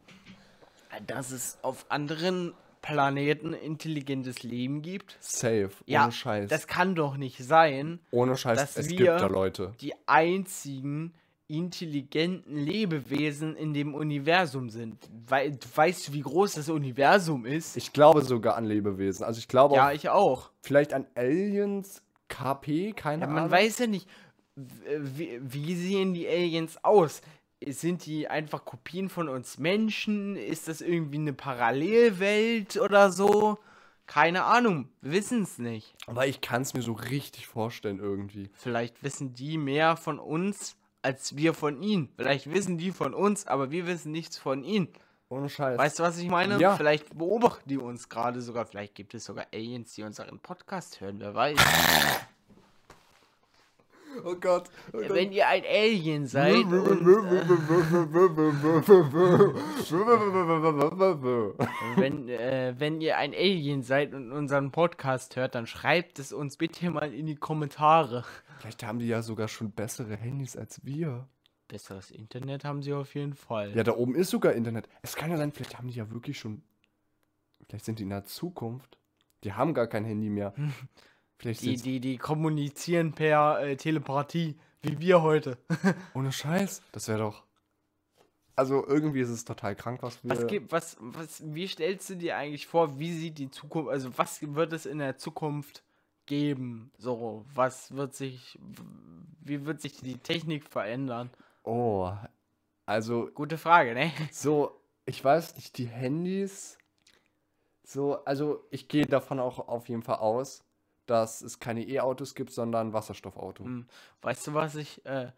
[1.07, 5.17] dass es auf anderen Planeten intelligentes Leben gibt?
[5.19, 6.49] Safe, Ja, ohne Scheiß.
[6.49, 7.99] das kann doch nicht sein.
[8.11, 9.73] ohne Scheiß, dass es wir- gibt da Leute.
[9.81, 11.13] die einzigen
[11.47, 14.97] intelligenten Lebewesen in dem Universum sind.
[15.27, 17.77] Weil, du weißt, wie groß das Universum ist?
[17.77, 19.23] Ich glaube sogar an Lebewesen.
[19.23, 20.49] Also ich glaube ja, auch ich auch.
[20.63, 23.41] vielleicht an Aliens, KP, keine Ja, Ahnung.
[23.43, 24.07] man weiß ja nicht,
[24.55, 27.21] wie, wie sehen die Aliens aus?
[27.65, 30.35] Sind die einfach Kopien von uns Menschen?
[30.35, 33.57] Ist das irgendwie eine Parallelwelt oder so?
[34.07, 35.95] Keine Ahnung, wir wissen es nicht.
[36.05, 38.51] Aber ich kann es mir so richtig vorstellen irgendwie.
[38.53, 42.09] Vielleicht wissen die mehr von uns als wir von ihnen.
[42.17, 44.89] Vielleicht wissen die von uns, aber wir wissen nichts von ihnen.
[45.29, 45.77] Ohne Scheiß.
[45.77, 46.59] Weißt du, was ich meine?
[46.59, 46.75] Ja.
[46.75, 48.65] Vielleicht beobachten die uns gerade sogar.
[48.65, 51.19] Vielleicht gibt es sogar Aliens, die unseren Podcast hören.
[51.19, 51.57] Wer weiß.
[54.23, 54.69] oh Gott.
[54.93, 55.09] Oh Gott.
[55.09, 56.79] Wenn ihr ein Alien seid und, äh,
[61.95, 66.57] wenn, äh, wenn ihr ein Alien seid und unseren Podcast hört, dann schreibt es uns
[66.57, 68.23] bitte mal in die Kommentare.
[68.59, 71.27] Vielleicht haben die ja sogar schon bessere Handys als wir.
[71.67, 73.75] Besseres Internet haben sie auf jeden Fall.
[73.75, 74.87] Ja, da oben ist sogar Internet.
[75.01, 76.61] Es kann ja sein, vielleicht haben die ja wirklich schon.
[77.67, 78.99] Vielleicht sind die in der Zukunft.
[79.43, 80.53] Die haben gar kein Handy mehr.
[81.37, 85.57] Vielleicht die, die, die kommunizieren per äh, Telepathie, wie wir heute.
[86.13, 86.81] ohne Scheiß.
[86.91, 87.43] Das wäre doch.
[88.55, 90.31] Also irgendwie ist es total krank, was wir.
[90.31, 94.17] Was gibt, was, was, wie stellst du dir eigentlich vor, wie sieht die Zukunft, also
[94.17, 95.83] was wird es in der Zukunft
[96.25, 96.91] geben?
[96.97, 98.57] So, was wird sich,
[99.41, 101.29] wie wird sich die Technik verändern?
[101.63, 102.13] Oh.
[102.85, 104.11] Also Gute Frage, ne?
[104.31, 106.77] So, ich weiß nicht, die Handys.
[107.83, 110.63] So, also ich gehe davon auch auf jeden Fall aus,
[111.05, 113.63] dass es keine E-Autos gibt, sondern Wasserstoffauto.
[113.63, 113.85] Hm,
[114.21, 115.31] Weißt du, was ich äh,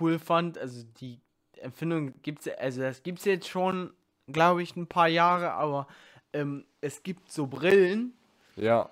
[0.00, 0.58] cool fand?
[0.58, 1.20] Also die
[1.58, 3.92] Empfindung gibt's, also das gibt's jetzt schon,
[4.28, 5.86] glaube ich, ein paar Jahre, aber
[6.32, 8.12] ähm, es gibt so Brillen,
[8.56, 8.90] Ja,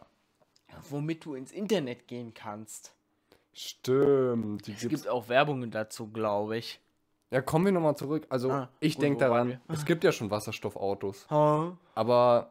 [0.89, 2.95] womit du ins Internet gehen kannst.
[3.53, 4.69] stimmt.
[4.69, 6.81] Es gibt auch Werbungen dazu, glaube ich.
[7.31, 8.27] Ja, kommen wir nochmal zurück.
[8.29, 11.29] Also, Ah, ich denke daran, es gibt ja schon Wasserstoffautos.
[11.31, 11.77] Ha?
[11.95, 12.51] Aber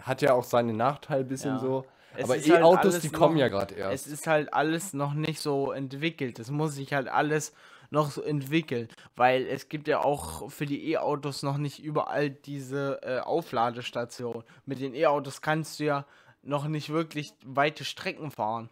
[0.00, 1.58] hat ja auch seinen Nachteil ein bisschen Ja.
[1.60, 1.84] so.
[2.16, 4.06] Es aber halt E-Autos, alles die kommen noch- ja gerade Es erst.
[4.08, 6.38] ist halt alles noch nicht so entwickelt.
[6.38, 7.52] Es muss sich halt alles
[7.92, 13.00] noch so entwickeln, weil es gibt ja auch für die E-Autos noch nicht überall diese
[13.02, 14.44] äh, Aufladestation.
[14.64, 16.06] Mit den E-Autos kannst du ja
[16.42, 18.70] noch nicht wirklich weite Strecken fahren.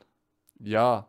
[0.61, 1.09] Ja,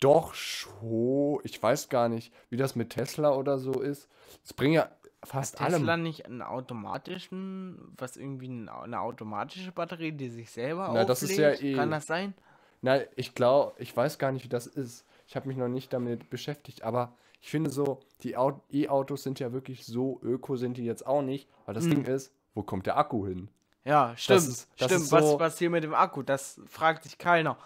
[0.00, 1.38] doch schon.
[1.44, 4.08] Ich weiß gar nicht, wie das mit Tesla oder so ist.
[4.44, 4.90] Es bringen ja
[5.24, 5.76] fast alle.
[5.76, 11.22] Tesla nicht einen automatischen, was irgendwie ein- eine automatische Batterie, die sich selber Na, das
[11.22, 11.62] ist ja auflädt?
[11.62, 12.34] eh- Kann das sein?
[12.82, 15.04] Na, ich glaube, ich weiß gar nicht, wie das ist.
[15.26, 19.38] Ich habe mich noch nicht damit beschäftigt, aber ich finde so, die Au- E-Autos sind
[19.40, 21.48] ja wirklich so öko sind die jetzt auch nicht.
[21.66, 21.90] Weil das Hm.
[21.90, 23.48] Ding ist, wo kommt der Akku hin?
[23.84, 24.40] Ja, stimmt.
[24.40, 25.02] ist- das stimmt.
[25.04, 26.22] ist was so- passiert mit dem Akku?
[26.22, 27.56] Das fragt sich keiner.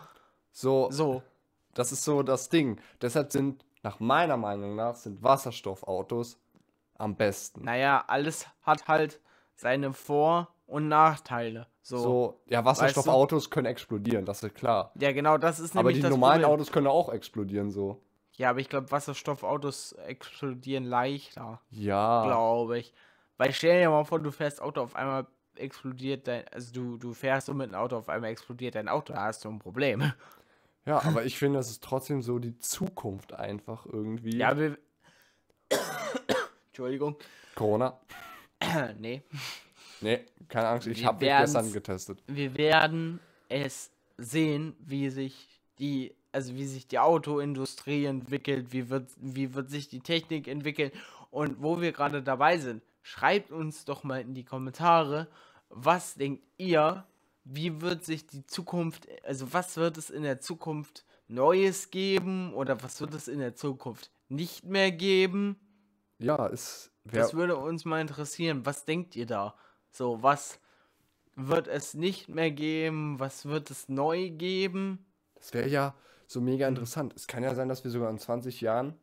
[0.52, 1.22] So, So.
[1.74, 2.78] das ist so das Ding.
[3.00, 6.38] Deshalb sind, nach meiner Meinung nach, sind Wasserstoffautos
[6.96, 7.64] am besten.
[7.64, 9.20] Naja, alles hat halt
[9.54, 11.66] seine Vor- und Nachteile.
[11.82, 11.98] So.
[11.98, 14.92] So, ja, Wasserstoffautos können explodieren, das ist klar.
[14.98, 16.54] Ja, genau, das ist Aber nämlich die das normalen Problem.
[16.54, 18.00] Autos können auch explodieren, so.
[18.32, 22.24] Ja, aber ich glaube, Wasserstoffautos explodieren leichter, Ja.
[22.24, 22.92] glaube ich.
[23.36, 25.26] Weil stell dir mal vor, du fährst Auto auf einmal
[25.56, 29.12] explodiert dein, also du, du fährst so mit einem Auto, auf einmal explodiert dein Auto,
[29.12, 30.12] da hast du ein Problem.
[30.86, 34.36] Ja, aber ich finde, das ist trotzdem so die Zukunft einfach irgendwie.
[34.36, 34.76] Ja, wir.
[36.74, 37.16] Entschuldigung.
[37.54, 37.96] Corona?
[38.98, 39.22] nee.
[40.00, 42.20] Nee, keine Angst, ich habe mich gestern getestet.
[42.26, 49.08] Wir werden es sehen, wie sich die, also wie sich die Autoindustrie entwickelt, wie wird,
[49.18, 50.90] wie wird sich die Technik entwickeln.
[51.30, 55.28] Und wo wir gerade dabei sind, schreibt uns doch mal in die Kommentare,
[55.68, 57.04] was denkt ihr,
[57.44, 62.82] wie wird sich die Zukunft, also was wird es in der Zukunft Neues geben oder
[62.82, 65.56] was wird es in der Zukunft nicht mehr geben?
[66.18, 67.22] Ja, es wäre.
[67.22, 68.64] Das würde uns mal interessieren.
[68.64, 69.54] Was denkt ihr da?
[69.90, 70.60] So, was
[71.36, 73.18] wird es nicht mehr geben?
[73.18, 75.06] Was wird es neu geben?
[75.34, 75.94] Das wäre ja
[76.26, 77.12] so mega interessant.
[77.16, 78.94] Es kann ja sein, dass wir sogar in 20 Jahren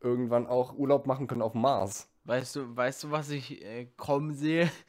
[0.00, 2.08] irgendwann auch Urlaub machen können auf dem Mars.
[2.24, 4.70] Weißt du, weißt du, was ich äh, kommen sehe?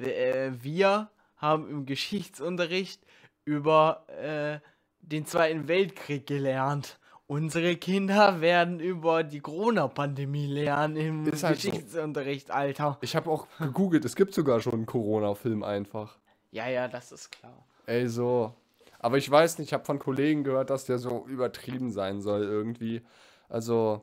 [0.00, 3.04] Äh, wir haben im Geschichtsunterricht
[3.44, 4.60] über äh,
[5.00, 7.00] den Zweiten Weltkrieg gelernt.
[7.28, 11.70] Unsere Kinder werden über die Corona-Pandemie lernen im Ist halt so.
[11.70, 12.96] Geschichtsunterricht, Alter.
[13.02, 16.16] Ich habe auch gegoogelt, es gibt sogar schon einen Corona-Film einfach.
[16.52, 17.52] Ja, ja, das ist klar.
[17.84, 18.54] Ey, so.
[18.98, 22.42] Aber ich weiß nicht, ich habe von Kollegen gehört, dass der so übertrieben sein soll
[22.44, 23.02] irgendwie.
[23.50, 24.02] Also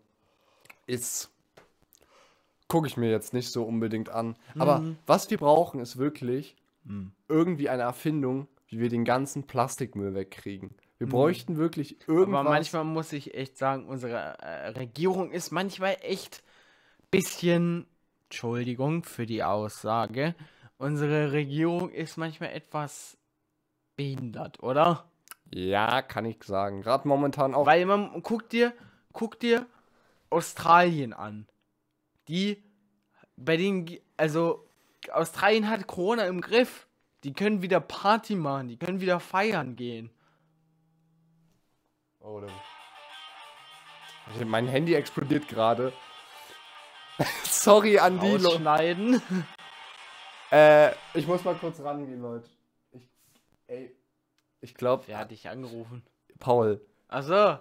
[0.85, 1.31] ist.
[2.67, 4.35] Gucke ich mir jetzt nicht so unbedingt an.
[4.59, 4.97] Aber Mhm.
[5.07, 6.55] was wir brauchen, ist wirklich
[7.27, 10.75] irgendwie eine Erfindung, wie wir den ganzen Plastikmüll wegkriegen.
[10.97, 12.27] Wir bräuchten wirklich irgendwas.
[12.27, 12.35] Mhm.
[12.35, 16.43] Aber manchmal muss ich echt sagen, unsere äh, Regierung ist manchmal echt
[17.11, 17.85] bisschen,
[18.29, 20.35] Entschuldigung für die Aussage,
[20.77, 23.17] unsere Regierung ist manchmal etwas
[23.95, 25.05] behindert, oder?
[25.53, 26.81] Ja, kann ich sagen.
[26.81, 27.65] Gerade momentan auch.
[27.65, 28.73] Weil man, guck dir,
[29.13, 29.65] guck dir
[30.29, 31.47] Australien an.
[32.27, 32.63] Die,
[33.37, 34.65] bei denen, also
[35.11, 36.87] Australien hat Corona im Griff.
[37.23, 40.11] Die können wieder Party machen, die können wieder feiern gehen.
[42.27, 42.41] Oh,
[44.33, 45.93] Okay, Mein Handy explodiert gerade.
[47.43, 49.21] Sorry an die Leute.
[50.51, 52.49] Äh, ich muss mal kurz rangehen, Leute.
[52.91, 53.07] Ich,
[53.67, 53.95] ey,
[54.61, 56.03] ich glaube, Wer hat dich angerufen?
[56.39, 56.83] Paul.
[57.07, 57.59] Achso,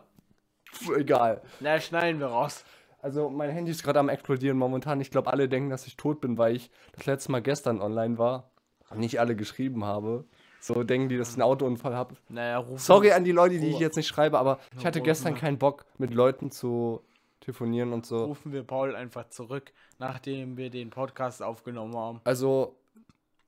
[0.97, 1.43] egal.
[1.61, 2.65] na, schneiden wir raus.
[3.03, 4.99] Also, mein Handy ist gerade am explodieren momentan.
[5.03, 8.17] Ich glaube, alle denken, dass ich tot bin, weil ich das letzte Mal gestern online
[8.17, 8.51] war.
[8.89, 10.25] und Nicht alle geschrieben habe.
[10.65, 12.17] So denken die, dass ich einen Autounfall habe.
[12.31, 15.35] Naja, ruf Sorry an die Leute, die ich jetzt nicht schreibe, aber ich hatte gestern
[15.35, 17.03] keinen Bock, mit Leuten zu
[17.41, 18.25] telefonieren und so.
[18.25, 22.21] rufen wir Paul einfach zurück, nachdem wir den Podcast aufgenommen haben.
[22.25, 22.77] Also,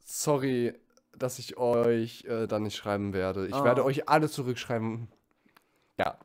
[0.04, 0.74] sorry,
[1.16, 3.46] dass ich euch äh, dann nicht schreiben werde.
[3.46, 3.64] Ich Ah.
[3.64, 5.08] werde euch alle zurückschreiben.
[5.98, 6.18] Ja.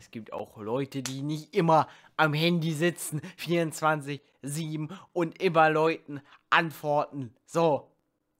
[0.00, 7.34] Es gibt auch Leute, die nicht immer am Handy sitzen, 24-7 und immer Leuten antworten.
[7.44, 7.91] So,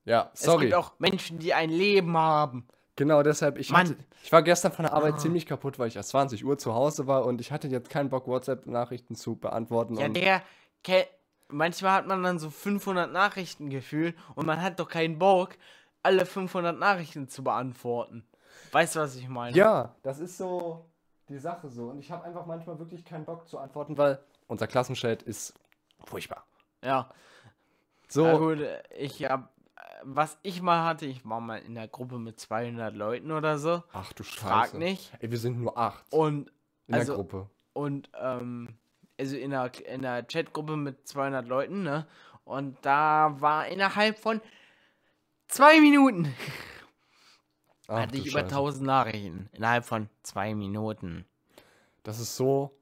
[0.05, 0.67] Ja, es sorry.
[0.67, 2.67] gibt auch Menschen, die ein Leben haben.
[2.97, 5.19] Genau, deshalb, ich, hatte, ich war gestern von der Arbeit Ah.
[5.19, 8.11] ziemlich kaputt, weil ich erst 20 Uhr zu Hause war und ich hatte jetzt keinen
[8.11, 9.97] Bock, WhatsApp-Nachrichten zu beantworten.
[9.97, 10.43] Ja, der,
[11.49, 15.51] manchmal hat man dann so 500 Nachrichten gefühlt und man hat doch keinen Bock,
[16.03, 18.25] alle 500 Nachrichten zu beantworten.
[18.73, 19.57] Weißt du, was ich meine?
[19.57, 20.85] ja, das ist so
[21.29, 21.85] die Sache so.
[21.91, 25.55] Und ich habe einfach manchmal wirklich keinen Bock zu antworten, weil unser Klassenchat ist
[26.05, 26.45] furchtbar.
[26.85, 27.09] Ja.
[28.09, 29.45] So, Na gut, äh, ich hab, äh,
[30.05, 33.83] was ich mal hatte, ich war mal in der Gruppe mit 200 Leuten oder so.
[33.93, 34.41] ach du Scheiße.
[34.47, 35.13] Frag nicht.
[35.21, 36.51] Ey, wir sind nur acht Und,
[36.87, 37.51] in also- der Gruppe.
[37.73, 38.69] und, ähm,
[39.19, 42.07] also in der, in der Chatgruppe mit 200 Leuten, ne?
[42.45, 44.41] Und da war innerhalb von
[45.49, 46.35] zwei Minuten
[47.87, 48.55] Ach, hatte ich über Scheiße.
[48.55, 49.49] 1000 Nachrichten.
[49.53, 51.25] Innerhalb von zwei Minuten.
[52.03, 52.77] Das ist so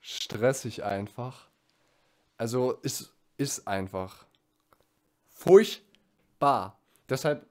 [0.00, 1.48] stressig einfach.
[2.38, 4.24] Also es ist einfach
[5.28, 5.91] furchtbar.
[7.08, 7.46] Deshalb,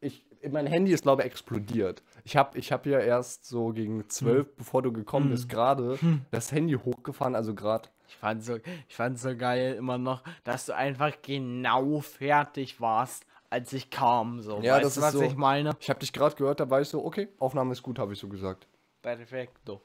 [0.00, 2.02] ich, mein Handy ist glaube ich explodiert.
[2.24, 5.98] Ich habe ich hab ja erst so gegen 12, bevor du gekommen bist, gerade
[6.30, 7.88] das Handy hochgefahren, also gerade.
[8.08, 8.56] Ich fand so,
[8.88, 14.40] ich fand so geil immer noch, dass du einfach genau fertig warst, als ich kam.
[14.40, 15.22] So, Ja, weißt das du, ist was so.
[15.22, 15.76] ich meine?
[15.80, 18.18] Ich habe dich gerade gehört, da war ich so, okay, Aufnahme ist gut, habe ich
[18.18, 18.66] so gesagt.
[19.02, 19.82] Perfekto.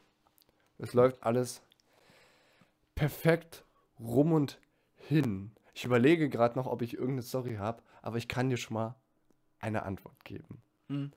[0.77, 1.61] Es läuft alles
[2.95, 3.63] perfekt
[3.99, 4.59] rum und
[4.95, 5.51] hin.
[5.73, 8.95] Ich überlege gerade noch, ob ich irgendeine Story habe, aber ich kann dir schon mal
[9.59, 10.61] eine Antwort geben.
[10.89, 11.11] Hm.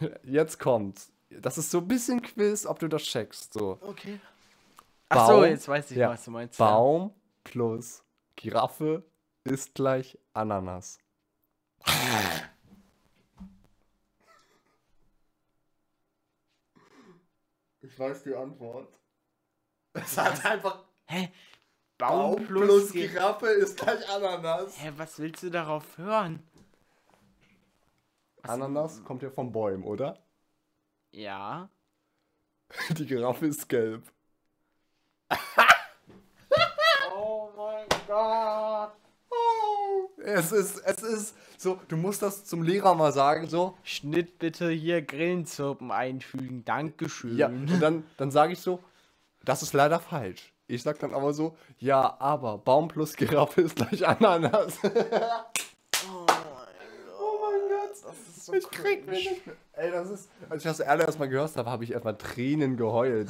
[0.24, 1.10] Jetzt kommt's.
[1.30, 3.54] Das ist so ein bisschen Quiz, ob du das checkst.
[3.54, 3.78] So.
[3.80, 4.20] Okay.
[5.08, 6.58] Ach so, Baum- jetzt weiß ich, ja, was du meinst.
[6.58, 8.02] Baum plus
[8.36, 9.02] Giraffe
[9.44, 10.98] ist gleich Ananas.
[17.80, 18.88] Ich weiß die Antwort.
[19.94, 21.30] Es hat einfach Hä?
[22.08, 24.74] Baum, plus, Ge- Giraffe ist gleich Ananas.
[24.82, 26.42] Hä, was willst du darauf hören?
[28.42, 30.18] Ananas kommt ja von Bäumen, oder?
[31.14, 31.68] Ja.
[32.96, 34.02] Die Giraffe ist gelb.
[37.14, 38.92] Oh mein Gott.
[40.24, 43.76] Es ist, es ist so, du musst das zum Lehrer mal sagen, so.
[43.82, 46.64] Schnitt bitte hier Grillenzirpen einfügen.
[46.64, 47.36] Dankeschön.
[47.36, 48.82] Ja, und dann, dann sage ich so,
[49.44, 50.52] das ist leider falsch.
[50.72, 54.78] Ich sag dann aber so, ja, aber Baum plus Giraffe ist gleich Ananas.
[56.04, 57.90] Oh mein Gott.
[58.02, 59.54] Das ist so ich krieg mich nicht mehr.
[59.74, 63.28] Ey, das ist, als ich das allererst mal gehört habe, habe ich erstmal Tränen geheult.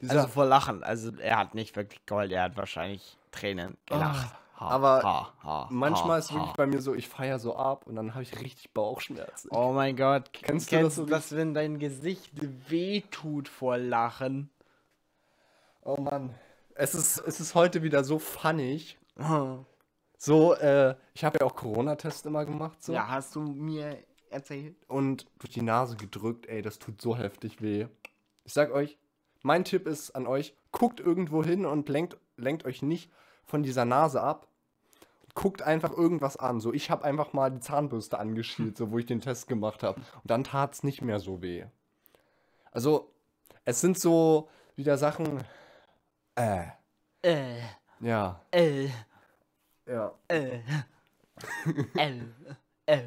[0.00, 0.84] Diese, Also vor Lachen.
[0.84, 4.32] Also er hat nicht wirklich geheult, er hat wahrscheinlich Tränen gelacht.
[4.32, 7.88] Ha, Ah, aber ha, ha, manchmal ist wirklich bei mir so, ich feier so ab
[7.88, 9.48] und dann habe ich richtig Bauchschmerzen.
[9.50, 10.32] Oh mein Gott.
[10.32, 12.30] Kennst Kennst, du das so du das, wenn dein Gesicht
[12.70, 14.50] wehtut vor Lachen?
[15.82, 16.34] Oh Mann.
[16.74, 18.98] Es ist, es ist heute wieder so funnig.
[19.18, 19.58] Oh.
[20.18, 22.82] So, äh, ich habe ja auch Corona-Test immer gemacht.
[22.82, 22.92] So.
[22.92, 23.98] Ja, hast du mir
[24.30, 24.76] erzählt?
[24.88, 27.86] und durch die Nase gedrückt, ey, das tut so heftig weh.
[28.44, 28.98] Ich sag euch,
[29.42, 33.10] mein Tipp ist an euch, guckt irgendwo hin und lenkt, lenkt euch nicht
[33.44, 34.48] von dieser Nase ab.
[35.34, 36.60] Guckt einfach irgendwas an.
[36.60, 40.00] So, ich habe einfach mal die Zahnbürste angeschielt, so wo ich den Test gemacht habe.
[40.00, 41.64] Und dann tat's nicht mehr so weh.
[42.70, 43.10] Also,
[43.64, 45.42] es sind so wieder Sachen.
[46.36, 46.64] Äh,
[47.22, 47.60] Äh,
[48.00, 48.40] ja.
[48.50, 48.88] äh,
[49.86, 50.12] Ja.
[50.28, 50.60] äh,
[51.96, 52.20] äh,
[52.86, 53.00] äh,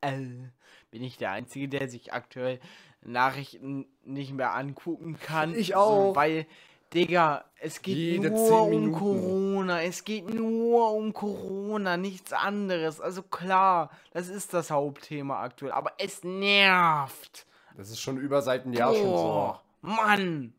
[0.00, 0.48] äh.
[0.90, 2.60] Bin ich der Einzige, der sich aktuell
[3.02, 5.54] Nachrichten nicht mehr angucken kann?
[5.54, 6.14] Ich auch.
[6.14, 6.46] weil,
[6.92, 8.92] Digga, es geht Jede nur um.
[8.92, 9.82] Corona.
[9.82, 13.00] Es geht nur um Corona, nichts anderes.
[13.00, 15.72] Also klar, das ist das Hauptthema aktuell.
[15.72, 17.46] Aber es nervt.
[17.76, 19.10] Das ist schon über seit einem Jahr schon so.
[19.10, 20.54] Boah, Mann.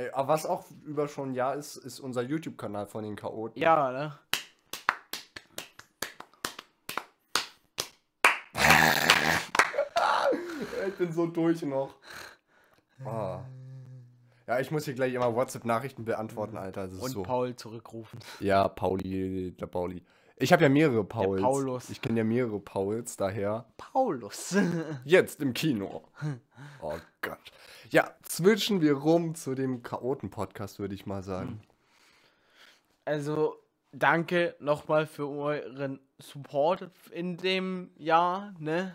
[0.00, 3.60] Ey, aber was auch über schon ein Jahr ist, ist unser YouTube-Kanal von den Chaoten.
[3.60, 4.18] Ja, ne?
[10.88, 11.94] Ich bin so durch noch.
[13.04, 13.40] Ah.
[14.46, 16.84] Ja, ich muss hier gleich immer WhatsApp-Nachrichten beantworten, Alter.
[16.84, 17.22] Das ist Und so.
[17.22, 18.18] Paul zurückrufen.
[18.40, 20.02] Ja, Pauli, der Pauli.
[20.42, 21.42] Ich habe ja mehrere Pauls.
[21.42, 21.90] Paulus.
[21.90, 23.66] Ich kenne ja mehrere Pauls, daher.
[23.76, 24.56] Paulus.
[25.04, 26.02] Jetzt im Kino.
[26.82, 27.38] Oh Gott.
[27.88, 31.62] Ja, switchen wir rum zu dem Chaoten-Podcast, würde ich mal sagen.
[33.06, 33.56] Also,
[33.92, 38.94] danke nochmal für euren Support in dem Jahr, ne?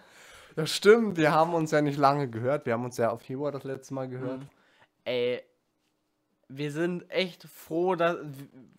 [0.56, 1.18] Ja, stimmt.
[1.18, 2.68] Wir haben uns ja nicht lange gehört.
[2.68, 4.42] Wir haben uns ja auf Februar das letzte Mal gehört.
[5.04, 5.42] Ey,
[6.48, 8.18] wir sind echt froh, dass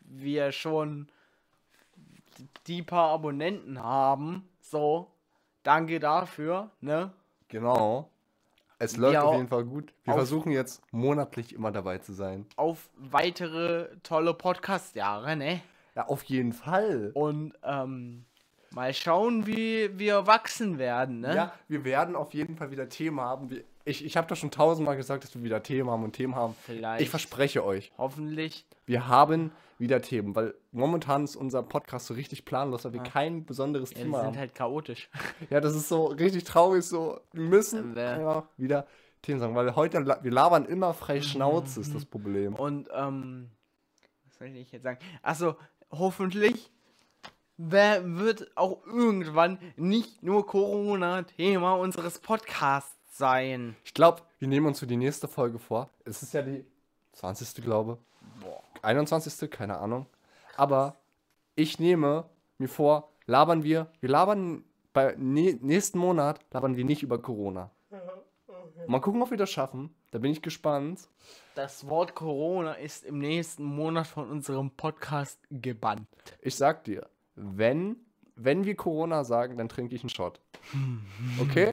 [0.00, 1.08] wir schon
[2.66, 4.48] die paar Abonnenten haben.
[4.60, 5.10] So,
[5.62, 7.12] danke dafür, ne?
[7.48, 8.10] Genau.
[8.78, 9.94] Es läuft Ja, auf jeden Fall gut.
[10.04, 12.46] Wir versuchen jetzt monatlich immer dabei zu sein.
[12.56, 15.62] Auf weitere tolle Podcast-Jahre, ne?
[15.94, 17.10] Ja, auf jeden Fall.
[17.14, 18.26] Und, ähm,
[18.72, 21.34] mal schauen, wie wir wachsen werden, ne?
[21.34, 23.48] Ja, wir werden auf jeden Fall wieder Themen haben.
[23.48, 26.34] Wir, ich ich habe das schon tausendmal gesagt, dass wir wieder Themen haben und Themen
[26.34, 26.54] haben.
[26.64, 27.00] Vielleicht.
[27.02, 28.66] Ich verspreche euch, Hoffentlich.
[28.84, 33.44] wir haben wieder Themen, weil momentan ist unser Podcast so richtig planlos, weil wir kein
[33.44, 34.38] besonderes Ja, wir Thema sind haben.
[34.38, 35.08] halt chaotisch.
[35.50, 38.86] Ja, das ist so richtig traurig, so, wir müssen einfach wieder
[39.22, 42.08] Themen sagen, weil heute, wir labern immer frei Schnauze, ist das Mhm.
[42.10, 42.54] Problem.
[42.54, 43.50] Und, ähm,
[44.24, 44.98] was soll ich jetzt sagen?
[45.22, 45.56] Achso,
[45.90, 46.70] hoffentlich
[47.58, 53.76] wer wird auch irgendwann nicht nur Corona Thema unseres Podcasts sein.
[53.84, 55.88] Ich glaube, wir nehmen uns für die nächste Folge vor.
[56.04, 56.64] Es ist ja die
[57.12, 57.62] 20.
[57.62, 57.98] glaube.
[58.40, 58.62] Boah.
[58.82, 59.50] 21.
[59.50, 60.06] keine Ahnung.
[60.56, 60.96] Aber
[61.54, 62.24] ich nehme
[62.58, 67.70] mir vor, labern wir, wir labern bei nä- nächsten Monat, labern wir nicht über Corona.
[68.86, 69.94] Mal gucken, ob wir das schaffen.
[70.10, 71.08] Da bin ich gespannt.
[71.54, 76.06] Das Wort Corona ist im nächsten Monat von unserem Podcast gebannt.
[76.40, 77.96] Ich sag dir, wenn,
[78.36, 80.40] wenn wir Corona sagen, dann trinke ich einen Shot.
[81.40, 81.72] Okay?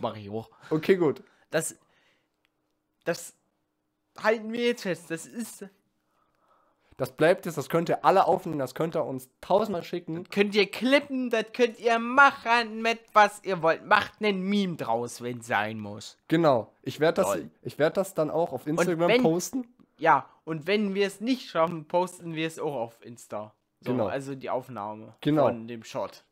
[0.00, 0.50] Mach ich hoch.
[0.70, 1.22] Okay, gut.
[1.50, 1.76] Das,
[3.04, 3.34] das
[4.18, 5.10] halten wir jetzt fest.
[5.10, 5.66] Das ist
[6.96, 10.24] Das bleibt jetzt, das könnt ihr alle aufnehmen, das könnt ihr uns tausendmal schicken.
[10.30, 13.84] Könnt ihr klippen, das könnt ihr machen mit was ihr wollt.
[13.86, 16.16] Macht einen Meme draus, wenn es sein muss.
[16.28, 16.72] Genau.
[16.82, 17.50] Ich werde das, Toll.
[17.62, 19.66] ich werd das dann auch auf Instagram wenn- posten.
[19.98, 23.54] Ja, und wenn wir es nicht schaffen, posten wir es auch auf Insta.
[23.84, 24.06] So, Genau.
[24.06, 25.46] Also die Aufnahme Genau.
[25.46, 26.24] von dem Shot.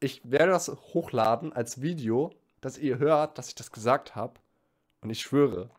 [0.00, 2.30] Ich werde das hochladen als Video,
[2.60, 4.34] dass ihr hört, dass ich das gesagt habe.
[5.00, 5.70] Und ich schwöre,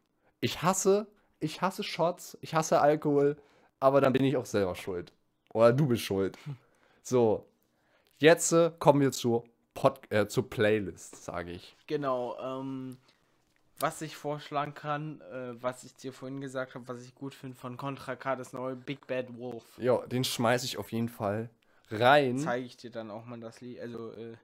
[0.41, 1.07] ich hasse,
[1.39, 3.37] ich hasse Shots, ich hasse Alkohol,
[3.79, 5.11] aber dann bin ich auch selber schuld.
[5.53, 6.37] Oder du bist schuld.
[7.01, 7.47] So,
[8.19, 9.43] jetzt äh, kommen wir zur,
[9.73, 11.75] Pod äh, zur Playlist, sage ich.
[11.87, 12.97] Genau, ähm,
[13.79, 17.55] was ich vorschlagen kann, äh, was ich dir vorhin gesagt habe, was ich gut finde
[17.57, 19.63] von Contra K, das neue Big Bad Wolf.
[19.77, 21.49] Ja, den schmeiße ich auf jeden Fall
[21.89, 22.37] rein.
[22.37, 23.79] Zeige ich dir dann auch mal das Lied.
[23.79, 24.35] Also, äh,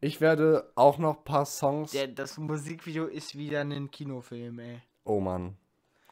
[0.00, 1.92] Ich werde auch noch ein paar Songs.
[1.92, 4.80] der, das Musikvideo ist wieder ein Kinofilm, ey.
[5.04, 5.56] oh Mann.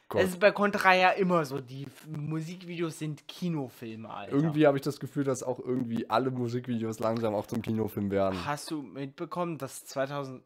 [0.09, 0.23] Gott.
[0.23, 1.61] Das ist bei Contra ja immer so.
[1.61, 4.33] Die Musikvideos sind Kinofilme, Alter.
[4.33, 8.45] Irgendwie habe ich das Gefühl, dass auch irgendwie alle Musikvideos langsam auch zum Kinofilm werden.
[8.45, 10.43] Hast du mitbekommen, dass 2000.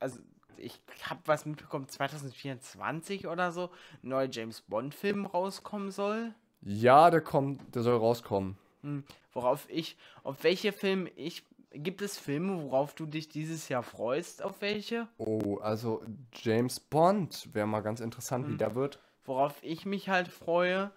[0.00, 0.20] Also,
[0.58, 3.70] ich habe was mitbekommen, 2024 oder so,
[4.02, 6.34] ein neuer James Bond-Film rauskommen soll?
[6.62, 8.56] Ja, der kommt, der soll rauskommen.
[8.82, 9.96] Hm, worauf ich.
[10.22, 11.44] Auf welche Filme ich.
[11.76, 14.42] Gibt es Filme, worauf du dich dieses Jahr freust?
[14.42, 15.08] Auf welche?
[15.18, 18.52] Oh, also James Bond wäre mal ganz interessant, Hm.
[18.52, 19.00] wie der wird.
[19.24, 20.92] Worauf ich mich halt freue.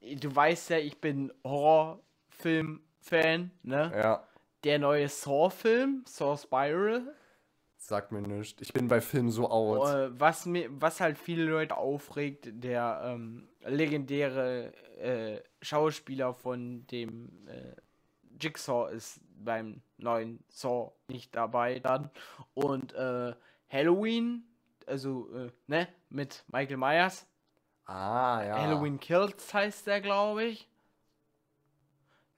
[0.00, 3.92] Du weißt ja, ich bin Horrorfilm-Fan, ne?
[3.94, 4.26] Ja,
[4.64, 7.14] Der neue Saw-Film, Saw Spiral,
[7.86, 8.60] sagt mir nichts.
[8.62, 9.88] Ich bin bei Filmen so out.
[9.88, 17.46] Äh, was, mir, was halt viele Leute aufregt, der ähm, legendäre äh, Schauspieler von dem
[17.48, 17.74] äh,
[18.40, 22.10] Jigsaw ist beim neuen Saw nicht dabei dann.
[22.54, 23.34] Und äh,
[23.68, 24.44] Halloween,
[24.86, 27.26] also, äh, ne, mit Michael Myers.
[27.84, 28.58] Ah, ja.
[28.60, 30.68] Halloween Kills heißt der, glaube ich.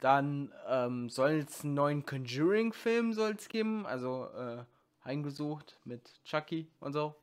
[0.01, 3.14] Dann ähm, soll es einen neuen Conjuring-Film
[3.49, 4.64] geben, also äh,
[5.05, 7.14] heimgesucht mit Chucky und so.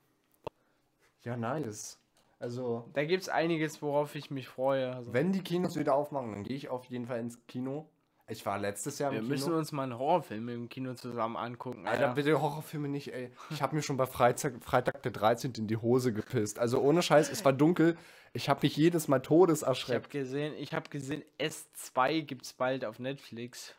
[1.24, 2.00] Ja, nice.
[2.40, 4.96] Also, Da gibt's einiges, worauf ich mich freue.
[4.96, 7.88] Also, wenn die Kinos wieder aufmachen, dann gehe ich auf jeden Fall ins Kino.
[8.28, 9.58] Ich war letztes Jahr wir im müssen Kino.
[9.58, 11.86] uns mal einen Horrorfilm im Kino zusammen angucken.
[11.86, 12.16] Alter, Alter.
[12.16, 13.30] bitte Horrorfilme nicht, ey.
[13.50, 15.54] Ich habe mir schon bei Freitag, Freitag der 13.
[15.58, 16.58] in die Hose gepisst.
[16.58, 17.98] Also ohne Scheiß, es war dunkel.
[18.32, 22.86] Ich habe mich jedes Mal todes Ich habe gesehen, ich habe gesehen, S2 gibt's bald
[22.86, 23.76] auf Netflix.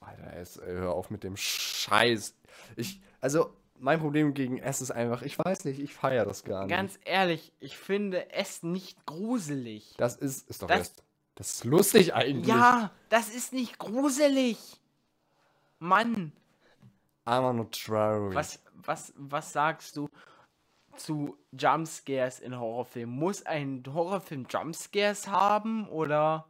[0.00, 2.34] Alter, es, ey, hör auf mit dem Scheiß.
[2.76, 6.62] Ich, also, mein Problem gegen S ist einfach, ich weiß nicht, ich feiere das gar
[6.66, 6.70] nicht.
[6.74, 9.94] Ganz ehrlich, ich finde es nicht gruselig.
[9.98, 11.02] das ist, ist doch Das- erst.
[11.36, 12.48] Das ist lustig eigentlich.
[12.48, 14.58] Ja, das ist nicht gruselig.
[15.78, 16.32] Mann,
[17.24, 18.34] I'm not traurig.
[18.34, 20.10] was, was, was sagst du
[20.96, 23.14] zu Jumpscares in Horrorfilmen?
[23.16, 26.46] Muss ein Horrorfilm Jumpscares haben oder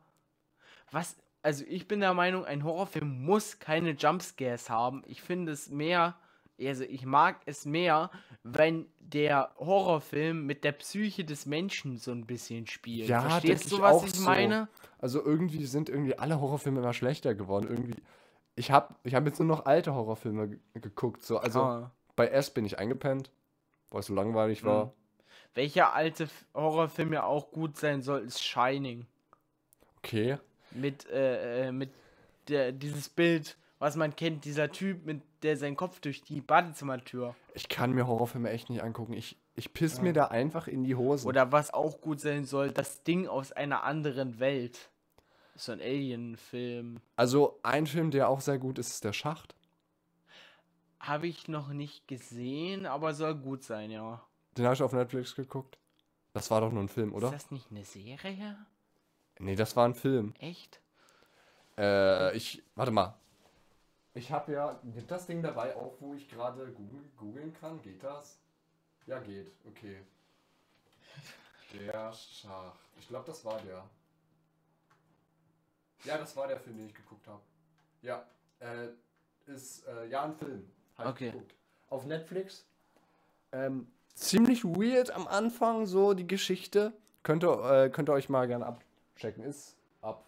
[0.91, 1.15] was?
[1.43, 5.03] Also ich bin der Meinung, ein Horrorfilm muss keine Jumpscares haben.
[5.07, 6.17] Ich finde es mehr,
[6.61, 8.11] also ich mag es mehr,
[8.43, 13.09] wenn der Horrorfilm mit der Psyche des Menschen so ein bisschen spielt.
[13.09, 14.25] Ja, Verstehst ich du, was ich so.
[14.25, 14.69] meine?
[14.99, 17.67] Also irgendwie sind irgendwie alle Horrorfilme immer schlechter geworden.
[17.71, 17.97] Irgendwie.
[18.55, 21.23] Ich habe ich hab jetzt nur noch alte Horrorfilme ge- geguckt.
[21.23, 21.39] So.
[21.39, 21.91] Also Ah.
[22.17, 23.31] bei S bin ich eingepennt,
[23.91, 24.87] weil es so langweilig war.
[24.87, 24.91] Mhm.
[25.55, 29.07] Welcher alte Horrorfilm ja auch gut sein soll, ist Shining.
[29.99, 30.37] Okay.
[30.73, 31.91] Mit, äh, äh, mit
[32.49, 37.35] der, dieses Bild, was man kennt, dieser Typ, mit der seinen Kopf durch die Badezimmertür.
[37.55, 39.15] Ich kann mir Horrorfilme echt nicht angucken.
[39.15, 41.27] Ich, ich piss mir da einfach in die Hose.
[41.27, 44.91] Oder was auch gut sein soll, das Ding aus einer anderen Welt.
[45.57, 47.01] So ein Alien-Film.
[47.17, 49.55] also ein Film, der auch sehr gut ist, ist Der Schacht.
[51.01, 54.23] Habe ich noch nicht gesehen, aber soll gut sein, ja.
[54.57, 55.79] Den habe ich auf Netflix geguckt.
[56.33, 57.29] Das war doch nur ein Film, oder?
[57.29, 58.57] Ist das nicht eine Serie?
[59.41, 60.35] Nee, das war ein Film.
[60.39, 60.81] Echt?
[61.79, 62.63] Äh, ich.
[62.75, 63.15] Warte mal.
[64.13, 64.79] Ich habe ja
[65.09, 66.75] das Ding dabei auch, wo ich gerade
[67.17, 67.81] googeln kann.
[67.81, 68.39] Geht das?
[69.07, 69.51] Ja, geht.
[69.67, 70.03] Okay.
[71.73, 72.79] Der Schacht.
[72.99, 73.83] Ich glaube, das war der.
[76.05, 77.41] Ja, das war der Film, den ich geguckt habe.
[78.03, 78.27] Ja.
[78.59, 78.89] Äh,
[79.47, 80.71] ist äh, ja ein Film.
[80.99, 81.31] Ich Okay.
[81.31, 81.55] geguckt.
[81.89, 82.67] Auf Netflix.
[83.53, 86.93] Ähm, ziemlich weird am Anfang, so die Geschichte.
[87.23, 88.67] Könnt ihr, äh, könnt ihr euch mal gerne
[89.21, 89.45] abchecken.
[89.45, 90.25] Ist ab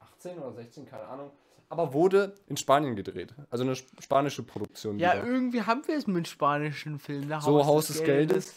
[0.00, 1.30] 18 oder 16, keine Ahnung.
[1.68, 3.34] Aber wurde in Spanien gedreht.
[3.50, 4.98] Also eine sp- spanische Produktion.
[4.98, 5.26] Ja, wieder.
[5.26, 7.28] irgendwie haben wir es mit spanischen Filmen.
[7.28, 7.40] ne?
[7.40, 8.54] So, Haus des Geldes.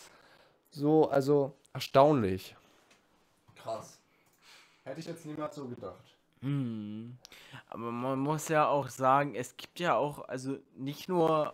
[0.70, 2.56] So, also erstaunlich.
[3.56, 4.00] Krass.
[4.84, 6.04] Hätte ich jetzt niemals so gedacht.
[6.42, 7.18] Hm.
[7.68, 11.54] Aber man muss ja auch sagen, es gibt ja auch, also nicht nur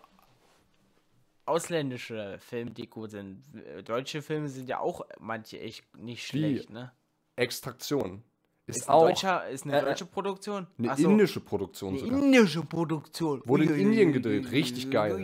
[1.46, 3.42] ausländische Filme, die gut sind.
[3.84, 6.38] Deutsche Filme sind ja auch manche echt nicht Wie?
[6.38, 6.92] schlecht, ne?
[7.36, 8.22] Extraktion.
[8.66, 9.08] ist, Ist, auch
[9.46, 10.66] ist eine äh, deutsche Produktion?
[10.78, 12.18] eine so, indische Produktion Eine sogar.
[12.22, 13.42] indische Produktion.
[13.44, 15.16] Wurde in Indien gedreht, richtig geil.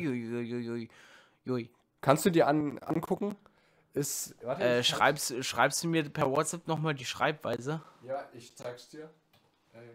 [2.01, 3.35] Kannst du dir an, angucken?
[3.95, 4.35] Ist.
[4.43, 5.45] Warte, Äh, ich zeig's- schreibst,
[5.85, 7.83] du mir per WhatsApp nochmal die Schreibweise?
[8.07, 9.11] Ja, ich zeig's dir.
[9.73, 9.93] Extraktion.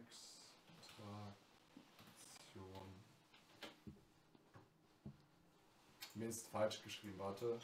[6.13, 7.59] Mir ist falsch geschrieben, warte.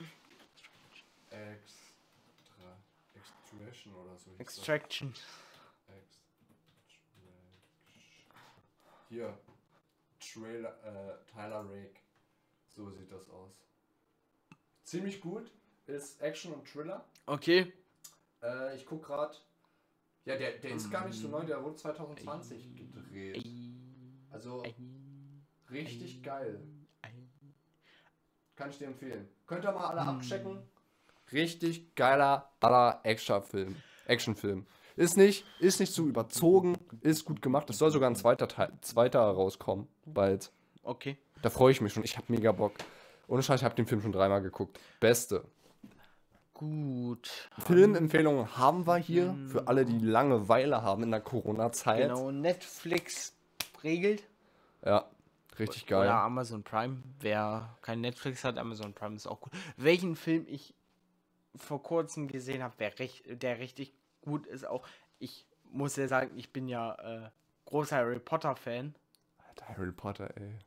[1.29, 1.92] Extra.
[3.53, 4.31] Extraction oder so.
[4.37, 5.13] Extraction.
[5.87, 6.03] Extraction.
[9.09, 9.37] Hier.
[10.19, 11.99] Trailer, äh, Tyler Rake.
[12.67, 13.51] So sieht das aus.
[14.83, 15.51] Ziemlich gut.
[15.85, 17.05] Ist Action und Thriller.
[17.25, 17.73] Okay.
[18.41, 19.35] Äh, ich guck gerade.
[20.25, 23.45] Ja, der, der ist gar nicht so neu, der wurde 2020 gedreht.
[24.31, 24.63] Also
[25.69, 26.65] richtig geil.
[28.55, 29.27] Kann ich dir empfehlen.
[29.45, 30.63] Könnt ihr mal alle abchecken.
[31.31, 33.75] Richtig geiler, baller Actionfilm.
[34.05, 34.65] Actionfilm.
[34.95, 37.69] Ist nicht, ist nicht zu überzogen, ist gut gemacht.
[37.69, 40.51] Es soll sogar ein zweiter Teil, zweiter rauskommen, bald.
[40.83, 41.17] Okay.
[41.41, 42.03] Da freue ich mich schon.
[42.03, 42.73] Ich habe mega Bock.
[43.27, 44.79] Ohne Scheiß, ich habe den Film schon dreimal geguckt.
[44.99, 45.45] Beste.
[46.53, 47.49] Gut.
[47.65, 52.09] Filmempfehlungen haben wir hier für alle, die Langeweile haben in der Corona-Zeit.
[52.09, 53.35] Genau, Netflix
[53.83, 54.23] regelt.
[54.85, 55.09] Ja,
[55.57, 56.01] richtig geil.
[56.01, 57.01] Oder Amazon Prime.
[57.19, 59.51] Wer kein Netflix hat, Amazon Prime ist auch gut.
[59.77, 60.75] Welchen Film ich
[61.55, 64.87] vor kurzem gesehen habe, der, recht, der richtig gut ist, auch
[65.19, 67.29] ich muss ja sagen, ich bin ja äh,
[67.65, 68.95] großer Harry Potter Fan.
[69.47, 70.59] Alter, Harry Potter, ey.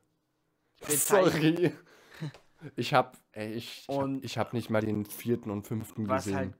[0.97, 1.73] Sorry.
[2.75, 6.25] Ich hab, ey, ich, ich, hab, ich hab nicht mal den vierten und fünften Was
[6.25, 6.37] gesehen.
[6.39, 6.55] halt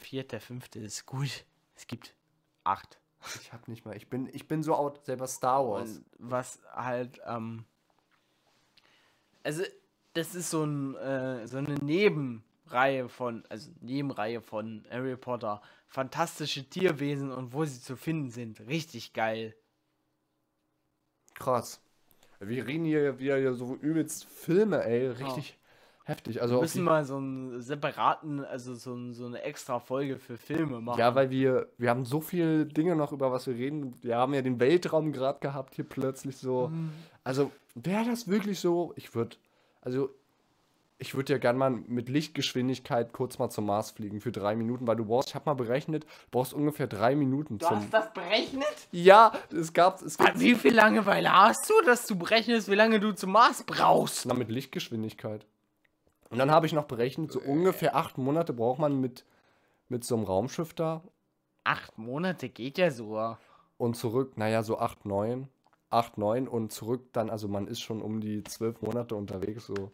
[0.00, 1.44] vierter, fünfte ist gut.
[1.74, 2.14] Es gibt
[2.64, 2.98] acht.
[3.40, 5.98] Ich hab nicht mal, ich bin, ich bin so out, selber Star Wars.
[5.98, 7.64] Und was halt, ähm,
[9.42, 9.62] also
[10.14, 11.74] das ist so, ein, äh, so eine
[12.70, 15.60] Nebenreihe von, also Nebenreihe von Harry Potter.
[15.88, 18.60] Fantastische Tierwesen und wo sie zu finden sind.
[18.68, 19.54] Richtig geil.
[21.34, 21.80] Krass.
[22.38, 25.58] Wir reden hier wieder hier so übelst Filme, ey, richtig
[26.04, 26.40] heftig.
[26.40, 30.38] Also Wir müssen mal so einen separaten, also so, ein, so eine extra Folge für
[30.38, 30.98] Filme machen.
[30.98, 33.94] ja, weil wir, wir haben so viele Dinge noch, über was wir reden.
[34.00, 36.68] Wir haben ja den Weltraum gerade gehabt hier plötzlich so.
[36.68, 36.92] Mhm.
[37.24, 38.92] Also, wäre das wirklich so?
[38.96, 39.36] Ich würde,
[39.82, 40.10] also,
[41.00, 44.86] ich würde ja gern mal mit Lichtgeschwindigkeit kurz mal zum Mars fliegen für drei Minuten,
[44.86, 48.12] weil du brauchst, ich habe mal berechnet, du brauchst ungefähr drei Minuten du hast das
[48.12, 48.66] berechnet?
[48.92, 50.38] Ja, es gab, es gibt.
[50.38, 54.26] Wie viel Langeweile hast du, dass du berechnest, wie lange du zum Mars brauchst?
[54.26, 55.46] Na, mit Lichtgeschwindigkeit.
[56.28, 59.24] Und dann habe ich noch berechnet, so ungefähr acht Monate braucht man mit,
[59.88, 61.02] mit so einem Raumschiff da
[61.64, 63.36] Acht Monate geht ja so.
[63.78, 65.48] und zurück, naja, so acht, neun.
[65.88, 69.90] Acht, neun und zurück dann, also man ist schon um die zwölf Monate unterwegs, so,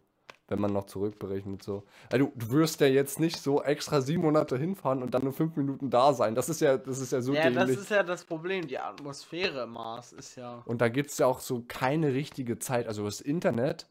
[0.48, 1.82] wenn man noch zurückberechnet, so.
[2.12, 5.56] Also du wirst ja jetzt nicht so extra sieben Monate hinfahren und dann nur fünf
[5.56, 6.34] Minuten da sein.
[6.36, 7.78] Das ist ja, das ist ja so Ja, das dämlich.
[7.78, 8.66] ist ja das Problem.
[8.68, 10.62] Die Atmosphäre im Mars ist ja.
[10.66, 12.86] Und da gibt es ja auch so keine richtige Zeit.
[12.86, 13.88] Also das Internet,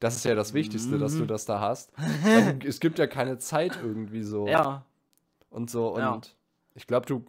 [0.00, 1.18] das ist ja das Wichtigste, dass Mhm.
[1.20, 1.92] du das da hast.
[2.58, 4.48] Du- es gibt ja keine Zeit irgendwie so.
[4.48, 4.84] Ja.
[5.50, 5.88] Und so.
[5.94, 6.20] Und Ja.
[6.74, 7.24] ich glaube, du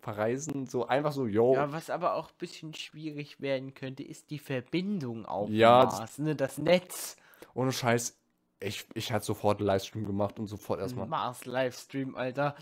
[0.00, 1.54] verreisen so einfach so, yo.
[1.54, 5.98] Ja, was aber auch ein bisschen schwierig werden könnte, ist die Verbindung auf Ja, das-
[5.98, 6.36] Mars, ne?
[6.36, 7.16] Das Netz.
[7.56, 8.16] Ohne Scheiß.
[8.60, 11.06] Ich, ich hatte sofort einen Livestream gemacht und sofort erstmal.
[11.06, 12.54] Mars-Livestream, Alter.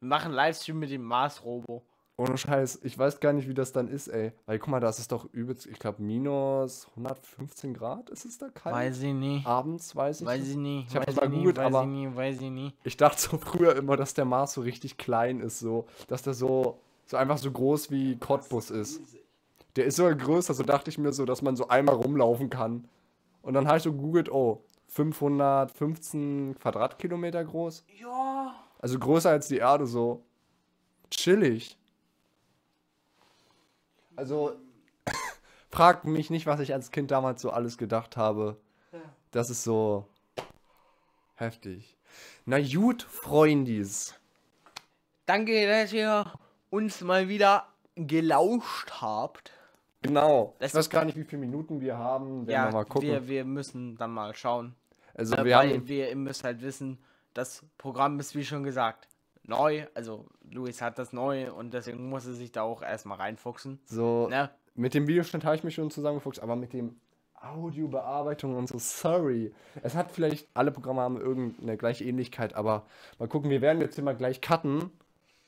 [0.00, 1.82] Wir machen Livestream mit dem Mars-Robo.
[2.16, 2.80] Ohne Scheiß.
[2.82, 4.32] Ich weiß gar nicht, wie das dann ist, ey.
[4.46, 8.48] Weil guck mal, das ist doch übelst, ich glaube, minus 115 Grad ist es da
[8.48, 8.74] kalt.
[8.74, 9.46] Weiß ich nicht.
[9.46, 10.26] Abends, weiß ich.
[10.26, 10.50] Weiß nicht.
[10.50, 10.88] ich nicht.
[10.90, 12.76] Ich hab weiß das mal ich nicht, gegoogelt, weiß aber- ich nicht, weiß ich nicht.
[12.84, 15.86] Ich dachte so früher immer, dass der Mars so richtig klein ist, so.
[16.08, 19.00] Dass der so, so einfach so groß wie Cottbus ist.
[19.76, 22.88] Der ist sogar größer, so dachte ich mir so, dass man so einmal rumlaufen kann.
[23.42, 27.84] Und dann habe ich so gegoogelt, oh, 515 Quadratkilometer groß.
[28.00, 28.54] Ja.
[28.78, 30.24] Also größer als die Erde, so.
[31.10, 31.76] Chillig.
[34.16, 34.56] Also,
[35.70, 38.58] frag mich nicht, was ich als Kind damals so alles gedacht habe.
[39.32, 40.06] Das ist so
[41.36, 41.96] heftig.
[42.44, 44.14] Na gut, Freundis.
[45.24, 46.30] Danke, dass ihr
[46.68, 49.52] uns mal wieder gelauscht habt.
[50.02, 50.54] Genau.
[50.58, 52.46] Das- ich weiß gar nicht, wie viele Minuten wir haben.
[52.46, 53.08] Wir Ja, mal gucken.
[53.08, 54.74] wir, wir müssen dann mal schauen.
[55.14, 55.88] also Äh, wir weil haben.
[55.88, 56.98] wir, ihr müsst halt wissen,
[57.34, 59.08] das Programm ist wie schon gesagt
[59.44, 59.86] neu.
[59.94, 63.80] Also Luis hat das neu und deswegen muss er sich da auch erstmal reinfuchsen.
[63.86, 64.50] So, Ne?
[64.74, 66.96] mit dem Videoschnitt habe ich mich schon zusammengefuchst, aber mit dem
[67.56, 69.52] Audiobearbeitung und so, sorry.
[69.82, 72.86] Es hat vielleicht, alle Programme haben irgendeine gleiche Ähnlichkeit, aber
[73.18, 74.90] mal gucken, wir werden jetzt immer gleich cutten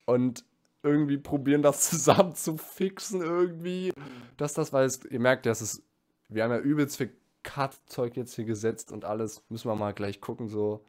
[0.05, 0.45] und
[0.83, 3.93] irgendwie probieren, das zusammen zu fixen irgendwie.
[4.37, 5.82] Dass das, weil es, ihr merkt, das ist,
[6.28, 7.12] wir haben ja übelst viel
[7.43, 10.85] Cut-Zeug jetzt hier gesetzt und alles, müssen wir mal gleich gucken, so.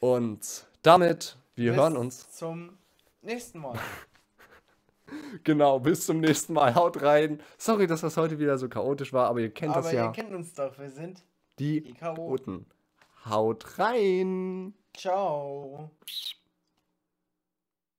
[0.00, 2.30] Und damit, wir Bis hören uns.
[2.30, 2.78] zum
[3.22, 3.78] nächsten Mal.
[5.44, 6.74] Genau, bis zum nächsten Mal.
[6.74, 7.40] Haut rein.
[7.58, 10.10] Sorry, dass das heute wieder so chaotisch war, aber ihr kennt Aber das ihr ja.
[10.10, 11.22] kennt uns doch, wir sind
[11.60, 11.94] Die die.
[11.94, 12.66] Chaoten.
[13.24, 14.74] Haut rein.
[14.96, 15.92] Ciao.